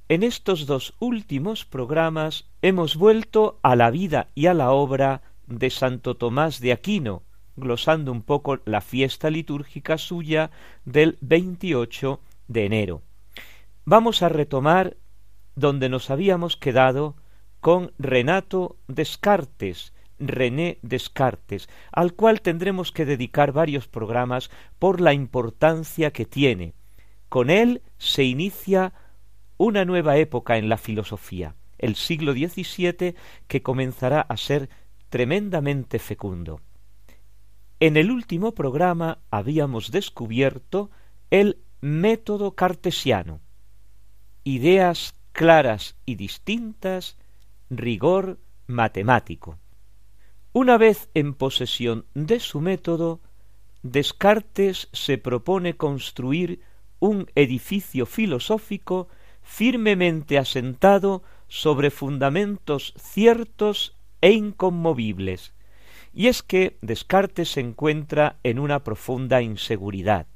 En 0.08 0.22
estos 0.22 0.68
dos 0.68 0.93
últimos 0.99 1.66
programas 1.66 2.45
hemos 2.62 2.95
vuelto 2.95 3.60
a 3.64 3.76
la 3.76 3.89
vida 3.89 4.28
y 4.36 4.45
a 4.45 4.53
la 4.53 4.70
obra 4.70 5.24
de 5.47 5.72
Santo 5.72 6.16
Tomás 6.16 6.60
de 6.60 6.74
Aquino, 6.74 7.24
glosando 7.56 8.12
un 8.12 8.22
poco 8.22 8.60
la 8.66 8.82
fiesta 8.82 9.32
litúrgica 9.32 9.97
suya 9.97 10.51
del 10.86 11.18
28 11.22 12.20
de 12.47 12.66
enero. 12.66 13.01
Vamos 13.84 14.22
a 14.22 14.30
retomar 14.30 14.95
donde 15.56 15.89
nos 15.89 16.12
habíamos 16.12 16.56
quedado 16.56 17.16
con 17.60 17.91
Renato 17.97 18.78
Descartes, 18.88 19.91
René 20.20 20.78
Descartes, 20.84 21.68
al 21.91 22.14
cual 22.14 22.41
tendremos 22.41 22.91
que 22.91 23.06
dedicar 23.06 23.53
varios 23.53 23.88
programas 23.88 24.51
por 24.78 25.01
la 25.01 25.14
importancia 25.14 26.12
que 26.12 26.26
tiene. 26.26 26.76
Con 27.28 27.49
él 27.49 27.82
se 27.97 28.24
inicia 28.24 28.93
una 29.58 29.86
nueva 29.86 30.18
época 30.18 30.58
en 30.58 30.70
la 30.70 30.78
filosofía, 30.78 31.56
el 31.78 31.95
siglo 31.95 32.34
XVII 32.34 33.16
que 33.47 33.62
comenzará 33.62 34.22
a 34.22 34.38
ser 34.38 34.70
tremendamente 35.10 35.99
fecundo. 35.99 36.62
En 37.80 37.97
el 37.97 38.12
último 38.12 38.53
programa 38.53 39.20
habíamos 39.30 39.91
descubierto 39.91 40.89
el 41.30 41.60
método 41.82 42.56
cartesiano, 42.56 43.41
ideas 44.43 45.16
claras 45.34 45.95
y 46.06 46.16
distintas, 46.16 47.18
rigor 47.70 48.39
matemático. 48.68 49.60
Una 50.53 50.78
vez 50.78 51.10
en 51.14 51.34
posesión 51.34 52.06
de 52.14 52.39
su 52.39 52.62
método, 52.62 53.22
Descartes 53.84 54.89
se 54.93 55.18
propone 55.18 55.76
construir 55.76 56.62
un 56.99 57.30
edificio 57.36 58.06
filosófico 58.06 59.10
firmemente 59.46 60.38
asentado 60.38 61.24
sobre 61.48 61.91
fundamentos 61.91 62.93
ciertos 62.98 63.96
e 64.20 64.32
inconmovibles, 64.32 65.54
y 66.14 66.28
es 66.28 66.41
que 66.41 66.78
Descartes 66.82 67.52
se 67.52 67.62
encuentra 67.62 68.38
en 68.43 68.58
una 68.60 68.84
profunda 68.84 69.41
inseguridad. 69.41 70.28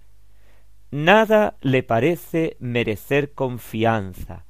Nada 0.92 1.58
le 1.62 1.84
parece 1.84 2.56
merecer 2.60 3.34
confianza. 3.34 4.46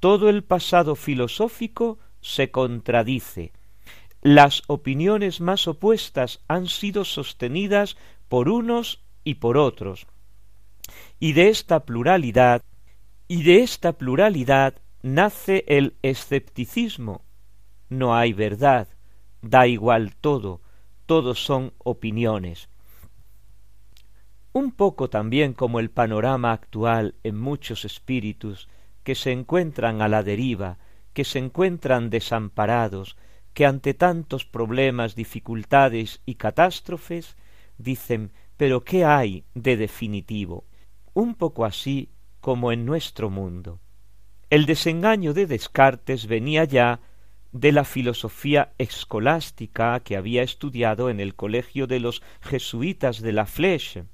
Todo 0.00 0.28
el 0.28 0.44
pasado 0.44 0.94
filosófico 0.94 1.98
se 2.20 2.50
contradice. 2.50 3.52
Las 4.20 4.62
opiniones 4.68 5.40
más 5.40 5.66
opuestas 5.66 6.40
han 6.46 6.68
sido 6.68 7.04
sostenidas 7.04 7.96
por 8.28 8.48
unos 8.48 9.02
y 9.24 9.34
por 9.34 9.56
otros. 9.56 10.06
Y 11.18 11.32
de 11.32 11.48
esta 11.48 11.80
pluralidad, 11.84 12.62
y 13.32 13.44
de 13.44 13.62
esta 13.62 13.94
pluralidad 13.94 14.74
nace 15.00 15.64
el 15.66 15.96
escepticismo. 16.02 17.24
No 17.88 18.14
hay 18.14 18.34
verdad, 18.34 18.88
da 19.40 19.66
igual 19.66 20.14
todo, 20.16 20.60
todos 21.06 21.42
son 21.42 21.72
opiniones. 21.78 22.68
Un 24.52 24.70
poco 24.70 25.08
también 25.08 25.54
como 25.54 25.80
el 25.80 25.90
panorama 25.90 26.52
actual 26.52 27.14
en 27.22 27.38
muchos 27.38 27.86
espíritus 27.86 28.68
que 29.02 29.14
se 29.14 29.32
encuentran 29.32 30.02
a 30.02 30.08
la 30.08 30.22
deriva, 30.22 30.76
que 31.14 31.24
se 31.24 31.38
encuentran 31.38 32.10
desamparados, 32.10 33.16
que 33.54 33.64
ante 33.64 33.94
tantos 33.94 34.44
problemas, 34.44 35.14
dificultades 35.14 36.20
y 36.26 36.34
catástrofes 36.34 37.38
dicen 37.78 38.32
pero 38.58 38.84
¿qué 38.84 39.06
hay 39.06 39.46
de 39.54 39.78
definitivo? 39.78 40.66
Un 41.14 41.34
poco 41.34 41.64
así 41.64 42.10
como 42.42 42.72
en 42.72 42.84
nuestro 42.84 43.30
mundo. 43.30 43.80
El 44.50 44.66
desengaño 44.66 45.32
de 45.32 45.46
Descartes 45.46 46.26
venía 46.26 46.64
ya 46.64 47.00
de 47.52 47.72
la 47.72 47.84
filosofía 47.84 48.74
escolástica 48.76 50.00
que 50.00 50.16
había 50.16 50.42
estudiado 50.42 51.08
en 51.08 51.20
el 51.20 51.36
colegio 51.36 51.86
de 51.86 52.00
los 52.00 52.22
jesuitas 52.40 53.22
de 53.22 53.32
la 53.32 53.46
Fleche, 53.46 54.04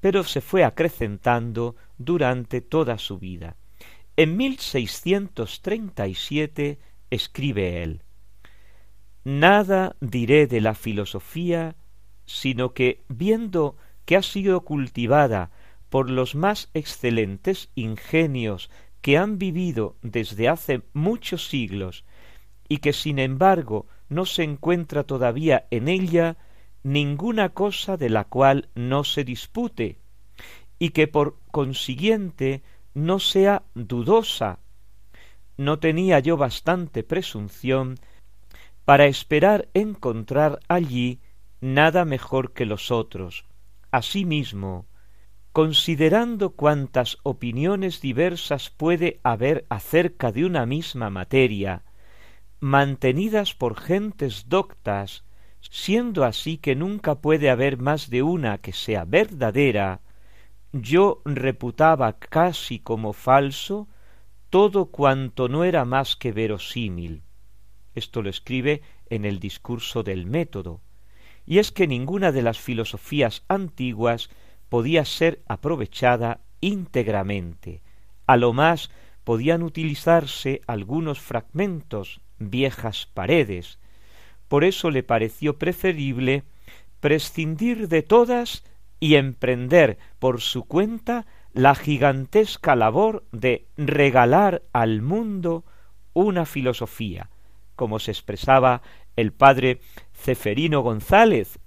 pero 0.00 0.24
se 0.24 0.40
fue 0.40 0.64
acrecentando 0.64 1.76
durante 1.98 2.62
toda 2.62 2.98
su 2.98 3.18
vida. 3.18 3.56
En 4.16 4.36
1637 4.36 6.78
escribe 7.10 7.82
él 7.82 8.02
Nada 9.24 9.96
diré 10.00 10.46
de 10.46 10.60
la 10.62 10.74
filosofía, 10.74 11.76
sino 12.24 12.72
que, 12.72 13.02
viendo 13.08 13.76
que 14.06 14.16
ha 14.16 14.22
sido 14.22 14.62
cultivada 14.62 15.50
por 15.88 16.10
los 16.10 16.34
más 16.34 16.70
excelentes 16.74 17.70
ingenios 17.74 18.70
que 19.00 19.16
han 19.16 19.38
vivido 19.38 19.96
desde 20.02 20.48
hace 20.48 20.82
muchos 20.92 21.48
siglos 21.48 22.04
y 22.68 22.78
que 22.78 22.92
sin 22.92 23.18
embargo 23.18 23.86
no 24.08 24.26
se 24.26 24.42
encuentra 24.42 25.04
todavía 25.04 25.66
en 25.70 25.88
ella 25.88 26.36
ninguna 26.82 27.50
cosa 27.50 27.96
de 27.96 28.10
la 28.10 28.24
cual 28.24 28.68
no 28.74 29.04
se 29.04 29.24
dispute, 29.24 29.98
y 30.78 30.90
que 30.90 31.08
por 31.08 31.38
consiguiente 31.50 32.62
no 32.94 33.18
sea 33.18 33.64
dudosa. 33.74 34.60
No 35.56 35.78
tenía 35.78 36.20
yo 36.20 36.36
bastante 36.36 37.02
presunción 37.02 37.96
para 38.84 39.06
esperar 39.06 39.68
encontrar 39.74 40.60
allí 40.68 41.20
nada 41.60 42.04
mejor 42.04 42.52
que 42.52 42.64
los 42.64 42.90
otros. 42.90 43.44
Asimismo, 43.90 44.86
considerando 45.58 46.50
cuantas 46.50 47.18
opiniones 47.24 48.00
diversas 48.00 48.70
puede 48.70 49.18
haber 49.24 49.66
acerca 49.70 50.30
de 50.30 50.44
una 50.44 50.66
misma 50.66 51.10
materia, 51.10 51.82
mantenidas 52.60 53.54
por 53.54 53.76
gentes 53.76 54.48
doctas, 54.48 55.24
siendo 55.58 56.22
así 56.22 56.58
que 56.58 56.76
nunca 56.76 57.16
puede 57.16 57.50
haber 57.50 57.76
más 57.76 58.08
de 58.08 58.22
una 58.22 58.58
que 58.58 58.72
sea 58.72 59.04
verdadera, 59.04 60.00
yo 60.70 61.22
reputaba 61.24 62.20
casi 62.20 62.78
como 62.78 63.12
falso 63.12 63.88
todo 64.50 64.92
cuanto 64.92 65.48
no 65.48 65.64
era 65.64 65.84
más 65.84 66.14
que 66.14 66.30
verosímil. 66.30 67.24
Esto 67.96 68.22
lo 68.22 68.30
escribe 68.30 68.82
en 69.10 69.24
el 69.24 69.40
discurso 69.40 70.04
del 70.04 70.24
método. 70.24 70.82
Y 71.44 71.58
es 71.58 71.72
que 71.72 71.88
ninguna 71.88 72.30
de 72.30 72.42
las 72.42 72.60
filosofías 72.60 73.42
antiguas 73.48 74.30
podía 74.68 75.04
ser 75.04 75.42
aprovechada 75.46 76.40
íntegramente. 76.60 77.82
A 78.26 78.36
lo 78.36 78.52
más 78.52 78.90
podían 79.24 79.62
utilizarse 79.62 80.62
algunos 80.66 81.20
fragmentos 81.20 82.20
viejas 82.38 83.06
paredes. 83.12 83.78
Por 84.48 84.64
eso 84.64 84.90
le 84.90 85.02
pareció 85.02 85.58
preferible 85.58 86.44
prescindir 87.00 87.88
de 87.88 88.02
todas 88.02 88.64
y 89.00 89.14
emprender 89.14 89.98
por 90.18 90.40
su 90.40 90.64
cuenta 90.64 91.26
la 91.52 91.74
gigantesca 91.74 92.76
labor 92.76 93.24
de 93.32 93.66
regalar 93.76 94.62
al 94.72 95.02
mundo 95.02 95.64
una 96.12 96.46
filosofía, 96.46 97.30
como 97.76 97.98
se 97.98 98.10
expresaba 98.10 98.82
el 99.16 99.32
padre 99.32 99.80
Ceferino 100.12 100.80
González. 100.80 101.58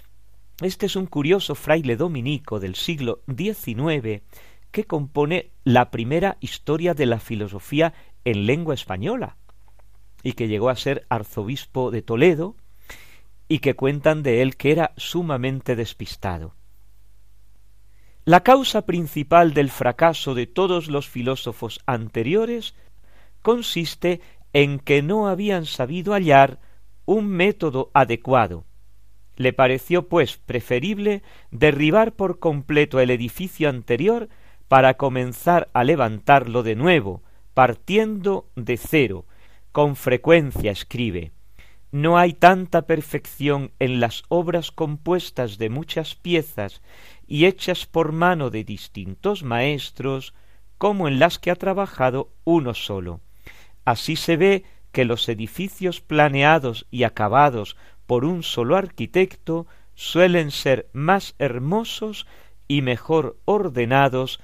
Este 0.62 0.86
es 0.86 0.95
un 0.95 1.07
curioso 1.07 1.55
fraile 1.55 1.97
dominico 1.97 2.59
del 2.59 2.76
siglo 2.76 3.24
XIX 3.28 4.22
que 4.70 4.86
compone 4.86 5.49
la 5.64 5.89
primera 5.89 6.38
historia 6.39 6.93
de 6.93 7.07
la 7.07 7.20
filosofía 7.20 7.93
en 8.26 8.45
lengua 8.45 8.76
española 8.76 9.38
y 10.22 10.34
que 10.34 10.47
llegó 10.47 10.70
a 10.70 10.76
ser 10.76 11.07
arzobispo 11.09 11.89
de 11.89 12.03
Toledo 12.03 12.55
y 13.47 13.57
que 13.57 13.76
cuentan 13.76 14.22
de 14.22 14.43
él 14.43 14.55
que 14.55 14.72
era 14.72 14.93
sumamente 14.97 15.76
despistado. 15.76 16.53
La 18.24 18.43
causa 18.43 18.86
principal 18.86 19.55
del 19.55 19.72
fracaso 19.72 20.36
de 20.36 20.45
todos 20.45 20.89
los 20.89 21.09
filósofos 21.09 21.80
anteriores 21.88 22.76
consiste 23.41 24.22
en 24.53 24.78
que 24.78 25.01
no 25.01 25.28
habían 25.28 25.66
sabido 25.66 26.14
hallar 26.14 26.59
un 27.05 27.28
método 27.30 27.89
adecuado. 27.95 28.66
Le 29.42 29.54
pareció, 29.54 30.08
pues, 30.08 30.38
preferible 30.38 31.24
derribar 31.50 32.12
por 32.12 32.38
completo 32.38 33.00
el 33.00 33.10
edificio 33.10 33.70
anterior 33.70 34.30
para 34.68 34.98
comenzar 34.98 35.68
a 35.74 35.84
levantarlo 35.84 36.62
de 36.62 36.76
nuevo, 36.76 37.24
partiendo 37.56 38.46
de 38.56 38.78
cero, 38.78 39.26
Con 39.72 39.96
frecuencia 39.96 40.70
escribe, 40.70 41.32
no 41.92 42.20
hay 42.20 42.34
tanta 42.34 42.84
perfección 42.84 43.72
en 43.80 44.00
las 44.00 44.22
obras 44.30 44.70
compuestas 44.70 45.58
de 45.58 45.72
muchas 45.72 46.14
piezas 46.14 46.84
y 47.26 47.46
hechas 47.46 47.88
por 47.88 48.12
mano 48.12 48.52
de 48.52 48.64
distintos 48.64 49.42
maestros 49.42 50.36
como 50.78 51.08
en 51.08 51.18
las 51.18 51.39
que 51.39 51.50
ha 51.50 51.56
trabajado 51.56 52.30
uno 52.44 52.76
solo. 52.76 53.22
Así 53.86 54.16
se 54.16 54.38
ve 54.38 54.66
que 54.92 55.04
los 55.04 55.28
edificios 55.30 56.00
planeados 56.00 56.86
y 56.92 57.04
acabados 57.04 57.76
por 58.12 58.26
un 58.26 58.43
solo 58.43 58.76
arquitecto 58.76 59.68
suelen 59.93 60.51
ser 60.51 60.89
más 60.91 61.34
hermosos 61.39 62.28
y 62.68 62.82
mejor 62.82 63.39
ordenados 63.45 64.41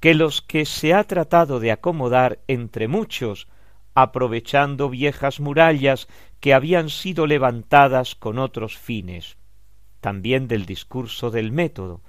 que 0.00 0.14
los 0.14 0.40
que 0.40 0.64
se 0.64 0.94
ha 0.94 1.04
tratado 1.04 1.60
de 1.60 1.70
acomodar 1.70 2.40
entre 2.48 2.88
muchos, 2.88 3.46
aprovechando 3.94 4.88
viejas 4.88 5.38
murallas 5.38 6.08
que 6.40 6.54
habían 6.54 6.88
sido 6.88 7.26
levantadas 7.26 8.14
con 8.14 8.38
otros 8.38 8.78
fines. 8.78 9.36
También 10.00 10.48
del 10.48 10.64
discurso 10.64 11.30
del 11.30 11.52
método. 11.52 12.00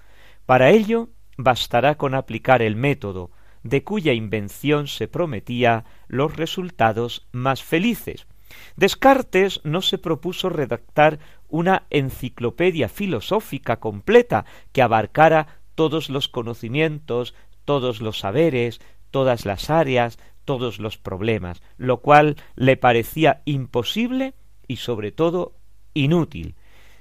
Para 0.46 0.70
ello 0.70 1.10
bastará 1.36 1.96
con 1.96 2.16
aplicar 2.16 2.62
el 2.62 2.78
método, 2.78 3.32
de 3.64 3.84
cuya 3.84 4.14
invención 4.14 4.88
se 4.88 5.10
prometía 5.10 5.84
los 6.08 6.38
resultados 6.38 7.28
más 7.34 7.62
felices. 7.64 8.28
Descartes 8.76 9.62
no 9.64 9.82
se 9.82 9.98
propuso 9.98 10.50
redactar 10.50 11.20
una 11.50 11.84
enciclopedia 11.90 12.90
filosófica 12.90 13.80
completa 13.80 14.46
que 14.72 14.82
abarcara 14.82 15.60
todos 15.76 16.10
los 16.10 16.28
conocimientos, 16.28 17.34
todos 17.66 18.02
los 18.02 18.20
saberes, 18.20 18.82
todas 19.12 19.46
las 19.46 19.70
áreas, 19.70 20.20
todos 20.46 20.80
los 20.80 20.98
problemas, 20.98 21.62
lo 21.78 22.02
cual 22.02 22.38
le 22.56 22.78
parecía 22.78 23.42
imposible 23.46 24.34
y 24.68 24.78
sobre 24.78 25.12
todo 25.12 25.54
inútil, 25.94 26.56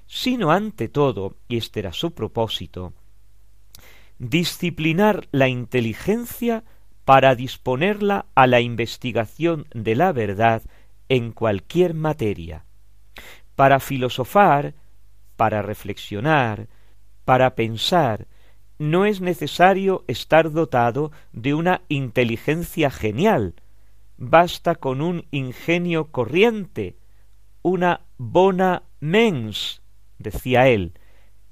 sino 0.07 0.51
ante 0.51 0.89
todo, 0.89 1.37
y 1.49 1.57
este 1.57 1.81
era 1.81 1.93
su 1.93 2.13
propósito, 2.13 2.93
disciplinar 4.19 5.29
la 5.33 5.49
inteligencia 5.49 6.65
para 7.05 7.35
disponerla 7.35 8.27
a 8.35 8.47
la 8.47 8.61
investigación 8.61 9.67
de 9.75 9.95
la 9.95 10.13
verdad 10.13 10.63
en 11.09 11.33
cualquier 11.33 11.95
materia, 11.95 12.65
para 13.55 13.81
filosofar, 13.81 14.75
para 15.37 15.63
reflexionar, 15.63 16.69
para 17.25 17.55
pensar, 17.55 18.27
no 18.79 19.05
es 19.07 19.21
necesario 19.21 20.05
estar 20.09 20.51
dotado 20.51 21.13
de 21.33 21.55
una 21.55 21.83
inteligencia 21.89 22.91
genial, 22.91 23.55
basta 24.17 24.75
con 24.75 25.01
un 25.01 25.27
ingenio 25.31 26.11
corriente, 26.11 26.97
una 27.63 28.03
bona 28.19 28.83
mens, 29.01 29.83
decía 30.19 30.69
él, 30.69 30.95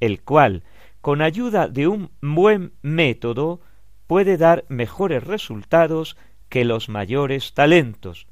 el 0.01 0.23
cual, 0.23 0.65
con 1.01 1.23
ayuda 1.23 1.69
de 1.69 1.89
un 1.89 2.11
buen 2.21 2.73
método, 2.83 3.61
puede 4.07 4.37
dar 4.37 4.65
mejores 4.69 5.25
resultados 5.25 6.17
que 6.49 6.65
los 6.65 6.89
mayores 6.89 7.55
talentos. 7.55 8.27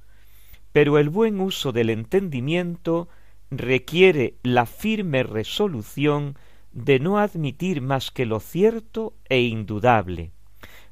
Pero 0.72 0.98
el 0.98 1.08
buen 1.08 1.40
uso 1.40 1.72
del 1.72 1.90
entendimiento 1.90 3.08
requiere 3.50 4.34
la 4.42 4.66
firme 4.66 5.22
resolución 5.22 6.36
de 6.72 7.00
no 7.00 7.18
admitir 7.18 7.80
más 7.80 8.10
que 8.10 8.26
lo 8.26 8.40
cierto 8.40 9.14
e 9.28 9.40
indudable. 9.40 10.30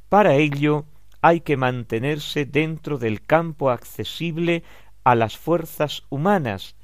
Para 0.09 0.35
ello 0.35 0.85
hay 1.21 1.41
que 1.41 1.57
mantenerse 1.57 2.47
dentro 2.47 2.99
del 2.99 3.23
campo 3.23 3.71
accesible 3.71 4.63
a 5.05 5.15
las 5.15 5.37
fuerzas 5.37 6.03
humanas 6.11 6.75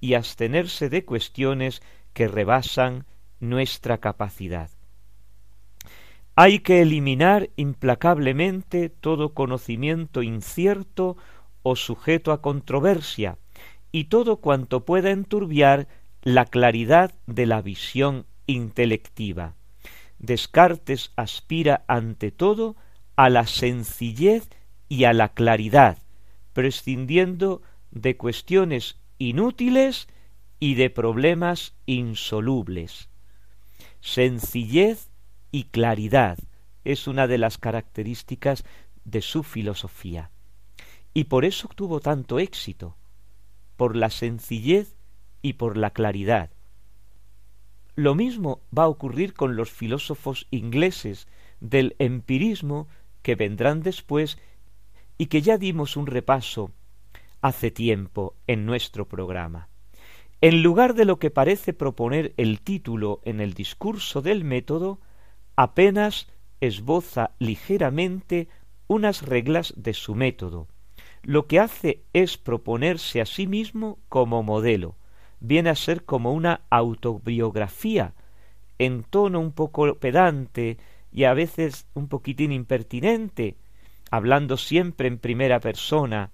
y 0.00 0.14
abstenerse 0.14 0.88
de 0.88 1.04
cuestiones 1.04 1.82
que 2.12 2.28
rebasan 2.28 3.04
nuestra 3.40 3.98
capacidad. 3.98 4.70
Hay 6.34 6.58
que 6.60 6.82
eliminar 6.82 7.50
implacablemente 7.56 8.90
todo 8.90 9.32
conocimiento 9.32 10.22
incierto 10.22 11.16
o 11.68 11.74
sujeto 11.74 12.30
a 12.30 12.42
controversia 12.42 13.38
y 13.90 14.04
todo 14.04 14.36
cuanto 14.36 14.84
pueda 14.84 15.10
enturbiar 15.10 15.88
la 16.22 16.44
claridad 16.44 17.12
de 17.26 17.44
la 17.44 17.60
visión 17.60 18.24
intelectiva. 18.46 19.56
Descartes 20.20 21.10
aspira 21.16 21.84
ante 21.88 22.30
todo 22.30 22.76
a 23.16 23.30
la 23.30 23.48
sencillez 23.48 24.48
y 24.88 25.04
a 25.04 25.12
la 25.12 25.30
claridad, 25.30 25.98
prescindiendo 26.52 27.62
de 27.90 28.16
cuestiones 28.16 29.00
inútiles 29.18 30.06
y 30.60 30.76
de 30.76 30.88
problemas 30.88 31.74
insolubles. 31.84 33.08
Sencillez 34.00 35.10
y 35.50 35.64
claridad 35.64 36.38
es 36.84 37.08
una 37.08 37.26
de 37.26 37.38
las 37.38 37.58
características 37.58 38.62
de 39.04 39.20
su 39.20 39.42
filosofía. 39.42 40.30
Y 41.16 41.24
por 41.24 41.46
eso 41.46 41.70
tuvo 41.74 42.00
tanto 42.00 42.38
éxito, 42.38 42.94
por 43.78 43.96
la 43.96 44.10
sencillez 44.10 44.98
y 45.40 45.54
por 45.54 45.78
la 45.78 45.88
claridad. 45.88 46.50
Lo 47.94 48.14
mismo 48.14 48.60
va 48.76 48.82
a 48.82 48.88
ocurrir 48.88 49.32
con 49.32 49.56
los 49.56 49.70
filósofos 49.70 50.46
ingleses 50.50 51.26
del 51.58 51.96
empirismo 51.98 52.86
que 53.22 53.34
vendrán 53.34 53.80
después 53.80 54.36
y 55.16 55.28
que 55.28 55.40
ya 55.40 55.56
dimos 55.56 55.96
un 55.96 56.06
repaso 56.06 56.70
hace 57.40 57.70
tiempo 57.70 58.34
en 58.46 58.66
nuestro 58.66 59.08
programa. 59.08 59.70
En 60.42 60.62
lugar 60.62 60.92
de 60.92 61.06
lo 61.06 61.18
que 61.18 61.30
parece 61.30 61.72
proponer 61.72 62.34
el 62.36 62.60
título 62.60 63.22
en 63.24 63.40
el 63.40 63.54
discurso 63.54 64.20
del 64.20 64.44
método, 64.44 65.00
apenas 65.56 66.28
esboza 66.60 67.30
ligeramente 67.38 68.48
unas 68.86 69.22
reglas 69.22 69.72
de 69.78 69.94
su 69.94 70.14
método. 70.14 70.68
Lo 71.26 71.48
que 71.48 71.58
hace 71.58 72.04
es 72.12 72.38
proponerse 72.38 73.20
a 73.20 73.26
sí 73.26 73.48
mismo 73.48 73.98
como 74.08 74.44
modelo, 74.44 74.94
viene 75.40 75.70
a 75.70 75.74
ser 75.74 76.04
como 76.04 76.32
una 76.32 76.60
autobiografía 76.70 78.14
en 78.78 79.02
tono 79.02 79.40
un 79.40 79.50
poco 79.50 79.96
pedante 79.96 80.78
y 81.10 81.24
a 81.24 81.34
veces 81.34 81.88
un 81.94 82.06
poquitín 82.06 82.52
impertinente, 82.52 83.56
hablando 84.08 84.56
siempre 84.56 85.08
en 85.08 85.18
primera 85.18 85.58
persona. 85.58 86.30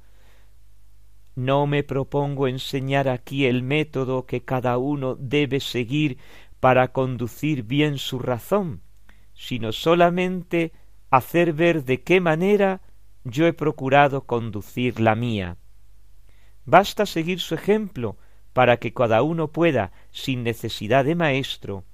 No 1.36 1.66
me 1.66 1.84
propongo 1.84 2.46
enseñar 2.46 3.08
aquí 3.08 3.46
el 3.46 3.62
método 3.62 4.26
que 4.26 4.44
cada 4.44 4.76
uno 4.76 5.14
debe 5.14 5.60
seguir 5.60 6.18
para 6.60 6.88
conducir 6.88 7.62
bien 7.62 7.96
su 7.96 8.18
razón, 8.18 8.82
sino 9.32 9.72
solamente 9.72 10.72
hacer 11.08 11.54
ver 11.54 11.82
de 11.84 12.02
qué 12.02 12.20
manera 12.20 12.82
yo 13.24 13.46
he 13.46 13.52
procurado 13.52 14.22
conducir 14.22 15.00
la 15.00 15.14
mía. 15.14 15.56
Basta 16.64 17.06
seguir 17.06 17.40
su 17.40 17.54
ejemplo 17.54 18.16
para 18.52 18.76
que 18.76 18.92
cada 18.92 19.22
uno 19.22 19.48
pueda, 19.48 19.92
sin 20.10 20.42
necesidad 20.42 21.04
de 21.04 21.14
maestro, 21.14 21.84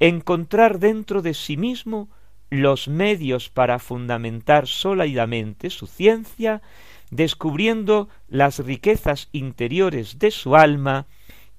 encontrar 0.00 0.78
dentro 0.78 1.22
de 1.22 1.34
sí 1.34 1.56
mismo 1.56 2.08
los 2.50 2.88
medios 2.88 3.50
para 3.50 3.78
fundamentar 3.78 4.66
sólidamente 4.66 5.70
su 5.70 5.86
ciencia, 5.86 6.62
descubriendo 7.10 8.08
las 8.28 8.58
riquezas 8.58 9.28
interiores 9.32 10.18
de 10.18 10.30
su 10.30 10.56
alma 10.56 11.06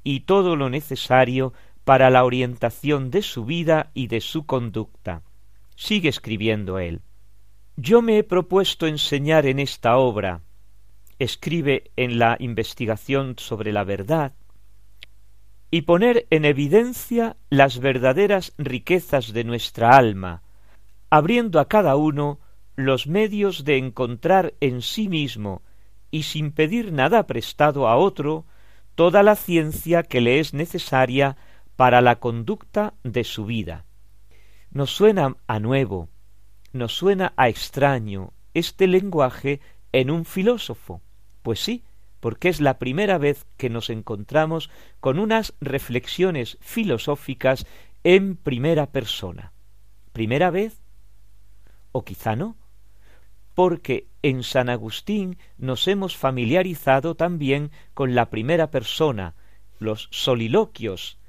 y 0.03 0.21
todo 0.21 0.55
lo 0.55 0.69
necesario 0.69 1.53
para 1.83 2.09
la 2.09 2.23
orientación 2.23 3.11
de 3.11 3.21
su 3.21 3.45
vida 3.45 3.91
y 3.93 4.07
de 4.07 4.21
su 4.21 4.45
conducta. 4.45 5.21
Sigue 5.75 6.09
escribiendo 6.09 6.79
él. 6.79 7.01
Yo 7.81 8.01
me 8.01 8.17
he 8.17 8.23
propuesto 8.25 8.87
enseñar 8.87 9.45
en 9.45 9.57
esta 9.57 9.95
obra, 9.95 10.41
escribe 11.17 11.91
en 11.95 12.19
la 12.19 12.35
investigación 12.37 13.35
sobre 13.37 13.71
la 13.71 13.85
verdad, 13.85 14.33
y 15.71 15.83
poner 15.83 16.27
en 16.29 16.43
evidencia 16.43 17.37
las 17.49 17.79
verdaderas 17.79 18.53
riquezas 18.57 19.31
de 19.31 19.45
nuestra 19.45 19.95
alma, 19.95 20.43
abriendo 21.09 21.61
a 21.61 21.69
cada 21.69 21.95
uno 21.95 22.41
los 22.75 23.07
medios 23.07 23.63
de 23.63 23.77
encontrar 23.77 24.55
en 24.59 24.81
sí 24.81 25.07
mismo 25.07 25.61
y 26.11 26.23
sin 26.23 26.51
pedir 26.51 26.91
nada 26.91 27.27
prestado 27.27 27.87
a 27.87 27.95
otro 27.95 28.45
toda 28.95 29.23
la 29.23 29.37
ciencia 29.37 30.03
que 30.03 30.19
le 30.19 30.41
es 30.41 30.53
necesaria 30.53 31.37
para 31.77 32.01
la 32.01 32.17
conducta 32.19 32.95
de 33.05 33.23
su 33.23 33.45
vida. 33.45 33.85
Nos 34.69 34.91
suena 34.91 35.37
a 35.47 35.61
nuevo, 35.61 36.09
nos 36.73 36.93
suena 36.95 37.33
a 37.37 37.49
extraño 37.49 38.33
este 38.53 38.87
lenguaje 38.87 39.59
en 39.91 40.11
un 40.11 40.25
filósofo. 40.25 41.01
Pues 41.41 41.59
sí, 41.59 41.83
porque 42.19 42.49
es 42.49 42.59
la 42.61 42.79
primera 42.79 43.17
vez 43.17 43.45
que 43.57 43.69
nos 43.69 43.89
encontramos 43.89 44.69
con 44.99 45.19
unas 45.19 45.53
reflexiones 45.61 46.57
filosóficas 46.61 47.65
en 48.03 48.35
primera 48.35 48.91
persona. 48.91 49.53
¿Primera 50.13 50.49
vez? 50.51 50.81
O 51.91 52.03
quizá 52.03 52.35
no. 52.35 52.57
porque 53.55 54.07
en 54.21 54.43
San 54.43 54.69
Agustín 54.69 55.37
nos 55.57 55.89
hemos 55.89 56.15
familiarizado 56.15 57.15
también 57.15 57.71
con 57.93 58.15
la 58.15 58.29
primera 58.29 58.71
persona, 58.71 59.35
los 59.79 60.07
soliloquios. 60.11 61.19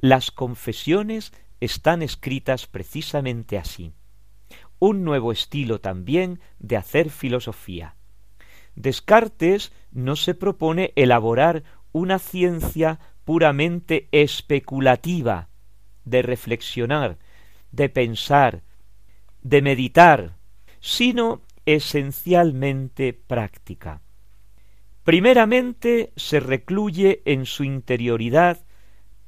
Las 0.00 0.30
confesiones 0.30 1.30
están 1.60 2.00
escritas 2.00 2.66
precisamente 2.66 3.58
así. 3.58 3.92
Un 4.78 5.04
nuevo 5.04 5.32
estilo 5.32 5.80
también 5.80 6.40
de 6.58 6.76
hacer 6.76 7.10
filosofía. 7.10 7.96
Descartes 8.74 9.72
no 9.90 10.14
se 10.14 10.34
propone 10.34 10.92
elaborar 10.94 11.64
una 11.92 12.18
ciencia 12.18 13.00
puramente 13.24 14.08
especulativa, 14.12 15.48
de 16.04 16.22
reflexionar, 16.22 17.18
de 17.72 17.88
pensar, 17.88 18.62
de 19.42 19.62
meditar, 19.62 20.36
sino 20.80 21.42
esencialmente 21.66 23.12
práctica. 23.12 24.00
Primeramente 25.04 26.12
se 26.16 26.40
recluye 26.40 27.22
en 27.24 27.46
su 27.46 27.64
interioridad 27.64 28.64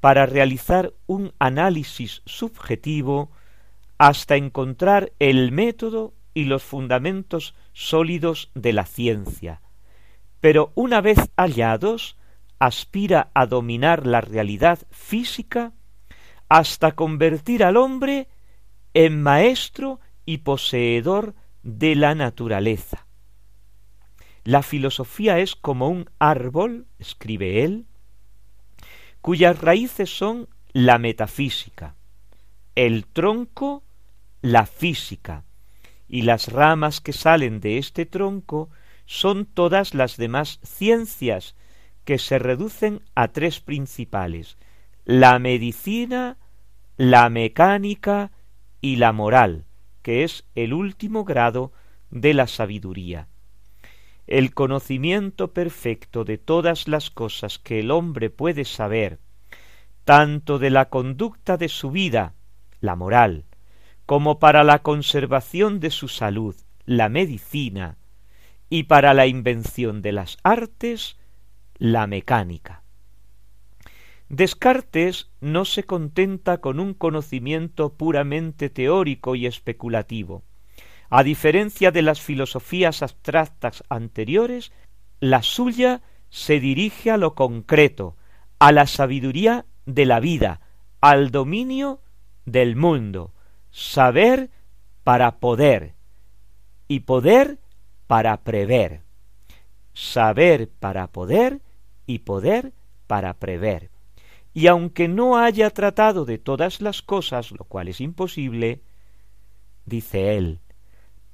para 0.01 0.27
realizar 0.27 0.95
un 1.07 1.33
análisis 1.39 2.23
subjetivo 2.25 3.31
hasta 4.01 4.37
encontrar 4.37 5.13
el 5.19 5.53
método 5.53 6.15
y 6.33 6.45
los 6.45 6.63
fundamentos 6.63 7.55
sólidos 7.75 8.51
de 8.55 8.73
la 8.73 8.87
ciencia. 8.87 9.61
Pero 10.41 10.73
una 10.75 11.03
vez 11.03 11.19
hallados, 11.37 12.17
aspira 12.59 13.31
a 13.35 13.45
dominar 13.45 14.07
la 14.07 14.23
realidad 14.23 14.79
física 14.91 15.75
hasta 16.49 16.93
convertir 16.93 17.63
al 17.63 17.77
hombre 17.77 18.29
en 18.95 19.23
maestro 19.23 20.01
y 20.25 20.39
poseedor 20.39 21.35
de 21.63 21.95
la 21.95 22.15
naturaleza. 22.15 23.07
La 24.45 24.63
filosofía 24.63 25.41
es 25.41 25.55
como 25.57 25.91
un 25.91 26.09
árbol, 26.19 26.87
escribe 26.99 27.65
él, 27.65 27.85
cuyas 29.21 29.61
raíces 29.61 30.09
son 30.09 30.49
la 30.73 30.97
metafísica, 30.97 31.97
el 32.75 33.05
tronco 33.07 33.85
la 34.43 34.67
física, 34.67 35.45
y 36.09 36.23
las 36.23 36.49
ramas 36.49 37.01
que 37.01 37.13
salen 37.13 37.61
de 37.61 37.79
este 37.79 38.07
tronco 38.07 38.71
son 39.07 39.47
todas 39.47 39.95
las 39.95 40.17
demás 40.17 40.61
ciencias 40.63 41.55
que 42.05 42.19
se 42.19 42.39
reducen 42.39 43.03
a 43.15 43.29
tres 43.29 43.61
principales, 43.61 44.57
la 45.05 45.39
medicina, 45.39 46.39
la 46.97 47.29
mecánica 47.29 48.33
y 48.81 48.97
la 48.97 49.13
moral, 49.13 49.65
que 50.03 50.25
es 50.25 50.45
el 50.55 50.73
último 50.73 51.25
grado 51.25 51.73
de 52.11 52.35
la 52.35 52.47
sabiduría. 52.47 53.29
El 54.27 54.55
conocimiento 54.55 55.53
perfecto 55.53 56.25
de 56.25 56.39
todas 56.39 56.89
las 56.89 57.11
cosas 57.11 57.59
que 57.59 57.81
el 57.81 57.91
hombre 57.91 58.31
puede 58.31 58.65
saber, 58.65 59.19
tanto 60.05 60.59
de 60.59 60.71
la 60.71 60.89
conducta 60.89 61.57
de 61.57 61.69
su 61.69 61.91
vida, 61.91 62.35
la 62.81 62.97
moral, 62.97 63.45
como 64.11 64.41
para 64.41 64.65
la 64.65 64.81
conservación 64.81 65.79
de 65.79 65.93
su 65.93 66.09
salud, 66.09 66.57
la 66.85 67.09
medicina, 67.09 67.97
y 68.69 68.83
para 68.83 69.15
la 69.15 69.29
invención 69.29 70.03
de 70.03 70.11
las 70.11 70.37
artes, 70.43 71.17
la 71.79 72.09
mecánica. 72.09 72.83
Descartes 74.29 75.31
no 75.41 75.65
se 75.65 75.85
contenta 75.85 76.59
con 76.61 76.81
un 76.81 76.93
conocimiento 76.93 77.95
puramente 77.95 78.69
teórico 78.69 79.37
y 79.37 79.47
especulativo. 79.47 80.43
A 81.09 81.23
diferencia 81.23 81.93
de 81.93 82.03
las 82.03 82.21
filosofías 82.21 83.05
abstractas 83.05 83.85
anteriores, 83.91 84.73
la 85.21 85.45
suya 85.45 86.03
se 86.31 86.59
dirige 86.59 87.13
a 87.13 87.17
lo 87.17 87.37
concreto, 87.37 88.17
a 88.59 88.73
la 88.73 88.89
sabiduría 88.89 89.67
de 89.87 90.05
la 90.05 90.19
vida, 90.19 90.63
al 91.01 91.31
dominio 91.31 92.01
del 92.45 92.75
mundo, 92.75 93.35
saber 93.71 94.51
para 95.05 95.39
poder 95.39 95.95
y 96.89 97.01
poder 97.01 97.59
para 98.07 98.43
prever, 98.43 99.03
saber 99.95 100.69
para 100.69 101.07
poder 101.09 101.61
y 102.07 102.21
poder 102.21 102.73
para 103.07 103.35
prever. 103.35 103.91
Y 104.53 104.67
aunque 104.67 105.09
no 105.09 105.39
haya 105.39 105.71
tratado 105.71 106.25
de 106.25 106.39
todas 106.39 106.81
las 106.81 107.03
cosas, 107.03 107.53
lo 107.53 107.65
cual 107.65 107.89
es 107.89 108.01
imposible, 108.01 108.83
dice 109.85 110.37
él, 110.37 110.61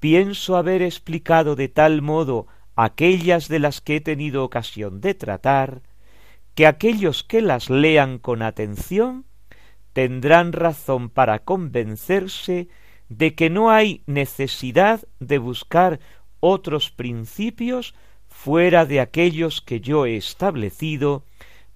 pienso 0.01 0.57
haber 0.57 0.83
explicado 0.83 1.57
de 1.57 1.69
tal 1.69 2.03
modo 2.03 2.47
aquellas 2.75 3.49
de 3.49 3.59
las 3.59 3.81
que 3.81 3.97
he 3.97 4.01
tenido 4.01 4.45
ocasión 4.45 5.01
de 5.01 5.15
tratar, 5.15 5.83
que 6.55 6.67
aquellos 6.67 7.23
que 7.23 7.41
las 7.41 7.71
lean 7.71 8.19
con 8.19 8.43
atención 8.43 9.26
tendrán 9.97 10.53
razón 10.53 11.09
para 11.09 11.39
convencerse 11.39 12.69
de 13.09 13.35
que 13.35 13.49
no 13.49 13.71
hay 13.71 14.03
necesidad 14.05 15.01
de 15.21 15.39
buscar 15.39 16.01
otros 16.39 16.91
principios 16.91 17.95
fuera 18.29 18.85
de 18.85 19.01
aquellos 19.01 19.63
que 19.63 19.81
yo 19.81 20.05
he 20.05 20.19
establecido 20.19 21.25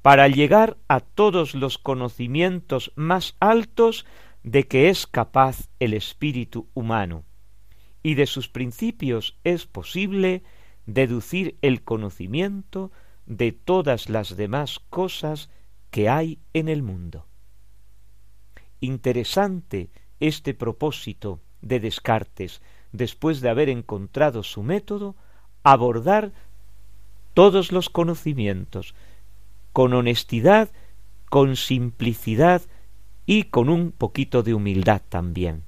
para 0.03 0.29
llegar 0.29 0.77
a 0.87 1.01
todos 1.01 1.55
los 1.55 1.79
conocimientos 1.79 2.93
más 2.95 3.37
altos 3.41 4.05
de 4.43 4.69
que 4.69 4.91
es 4.91 5.07
capaz 5.07 5.71
el 5.79 5.95
espíritu 5.95 6.69
humano, 6.75 7.25
y 8.03 8.17
de 8.17 8.27
sus 8.27 8.51
principios 8.51 9.39
es 9.45 9.65
posible 9.65 10.43
deducir 10.85 11.57
el 11.63 11.85
conocimiento 11.85 12.93
de 13.25 13.53
todas 13.53 14.11
las 14.11 14.37
demás 14.37 14.79
cosas 14.91 15.49
que 15.91 16.11
hay 16.11 16.39
en 16.53 16.69
el 16.69 16.83
mundo. 16.83 17.30
Interesante 18.81 19.91
este 20.21 20.55
propósito 20.55 21.41
de 21.63 21.81
Descartes, 21.81 22.61
después 22.93 23.41
de 23.41 23.51
haber 23.51 23.69
encontrado 23.69 24.43
su 24.43 24.63
método, 24.63 25.15
abordar 25.63 26.33
todos 27.35 27.73
los 27.73 27.91
conocimientos, 27.91 28.95
con 29.73 29.95
honestidad, 29.95 30.71
con 31.29 31.57
simplicidad 31.57 32.63
y 33.27 33.45
con 33.45 33.69
un 33.69 33.93
poquito 33.93 34.43
de 34.43 34.55
humildad 34.55 35.03
también. 35.09 35.63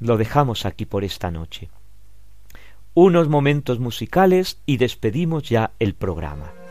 Lo 0.00 0.16
dejamos 0.16 0.64
aquí 0.64 0.86
por 0.86 1.04
esta 1.04 1.30
noche. 1.30 1.68
Unos 2.94 3.28
momentos 3.28 3.78
musicales 3.78 4.60
y 4.66 4.78
despedimos 4.78 5.48
ya 5.48 5.72
el 5.78 5.94
programa. 5.94 6.61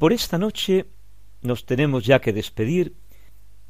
Por 0.00 0.14
esta 0.14 0.38
noche 0.38 0.86
nos 1.42 1.66
tenemos 1.66 2.06
ya 2.06 2.22
que 2.22 2.32
despedir. 2.32 2.94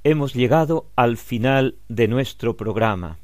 Hemos 0.05 0.33
llegado 0.33 0.89
al 0.95 1.17
final 1.17 1.75
de 1.89 2.07
nuestro 2.07 2.57
programa. 2.57 3.19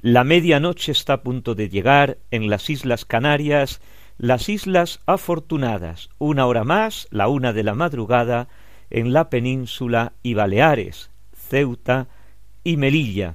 La 0.00 0.24
medianoche 0.24 0.92
está 0.92 1.12
a 1.12 1.22
punto 1.22 1.54
de 1.54 1.68
llegar 1.68 2.16
en 2.30 2.48
las 2.48 2.70
Islas 2.70 3.04
Canarias, 3.04 3.82
las 4.16 4.48
Islas 4.48 5.00
Afortunadas, 5.04 6.08
una 6.16 6.46
hora 6.46 6.64
más, 6.64 7.06
la 7.10 7.28
una 7.28 7.52
de 7.52 7.64
la 7.64 7.74
madrugada, 7.74 8.48
en 8.88 9.12
la 9.12 9.28
península 9.28 10.14
y 10.22 10.32
Baleares, 10.32 11.10
Ceuta 11.34 12.08
y 12.64 12.78
Melilla. 12.78 13.34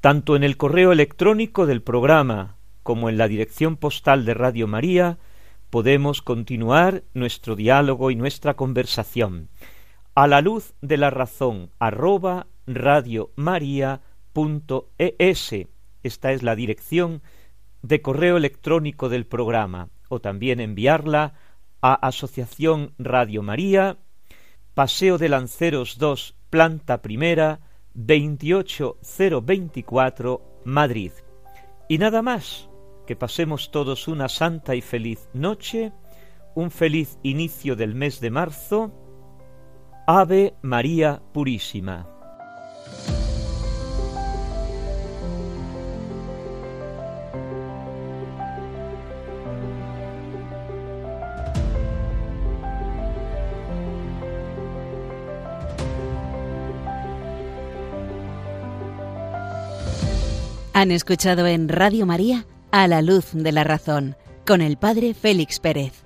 Tanto 0.00 0.36
en 0.36 0.44
el 0.44 0.56
correo 0.56 0.92
electrónico 0.92 1.66
del 1.66 1.82
programa 1.82 2.54
como 2.84 3.08
en 3.08 3.18
la 3.18 3.26
dirección 3.26 3.76
postal 3.76 4.24
de 4.24 4.34
Radio 4.34 4.68
María 4.68 5.18
podemos 5.72 6.20
continuar 6.20 7.02
nuestro 7.14 7.56
diálogo 7.56 8.10
y 8.10 8.14
nuestra 8.14 8.52
conversación 8.52 9.48
a 10.14 10.26
la 10.26 10.42
luz 10.42 10.74
de 10.82 10.98
la 10.98 11.08
razón 11.08 11.70
arroba 11.78 12.46
radiomaria.es. 12.66 15.54
Esta 16.02 16.32
es 16.32 16.42
la 16.42 16.56
dirección 16.56 17.22
de 17.80 18.02
correo 18.02 18.36
electrónico 18.36 19.08
del 19.08 19.24
programa 19.24 19.88
o 20.10 20.20
también 20.20 20.60
enviarla 20.60 21.32
a 21.80 21.94
Asociación 22.06 22.92
Radio 22.98 23.42
María, 23.42 23.96
Paseo 24.74 25.16
de 25.16 25.30
Lanceros 25.30 25.96
2, 25.96 26.34
planta 26.50 27.00
primera, 27.00 27.60
28024, 27.94 30.42
Madrid. 30.66 31.12
Y 31.88 31.96
nada 31.96 32.20
más 32.20 32.68
que 33.12 33.16
pasemos 33.16 33.70
todos 33.70 34.08
una 34.08 34.26
santa 34.30 34.74
y 34.74 34.80
feliz 34.80 35.28
noche, 35.34 35.92
un 36.54 36.70
feliz 36.70 37.18
inicio 37.22 37.76
del 37.76 37.94
mes 37.94 38.22
de 38.22 38.30
marzo. 38.30 38.90
Ave 40.06 40.54
María 40.62 41.20
Purísima. 41.34 42.08
Han 60.72 60.90
escuchado 60.90 61.46
en 61.46 61.68
Radio 61.68 62.06
María 62.06 62.46
a 62.72 62.88
la 62.88 63.02
luz 63.02 63.26
de 63.34 63.52
la 63.52 63.64
razón 63.64 64.16
con 64.46 64.62
el 64.62 64.78
Padre 64.78 65.12
Félix 65.12 65.60
Pérez. 65.60 66.01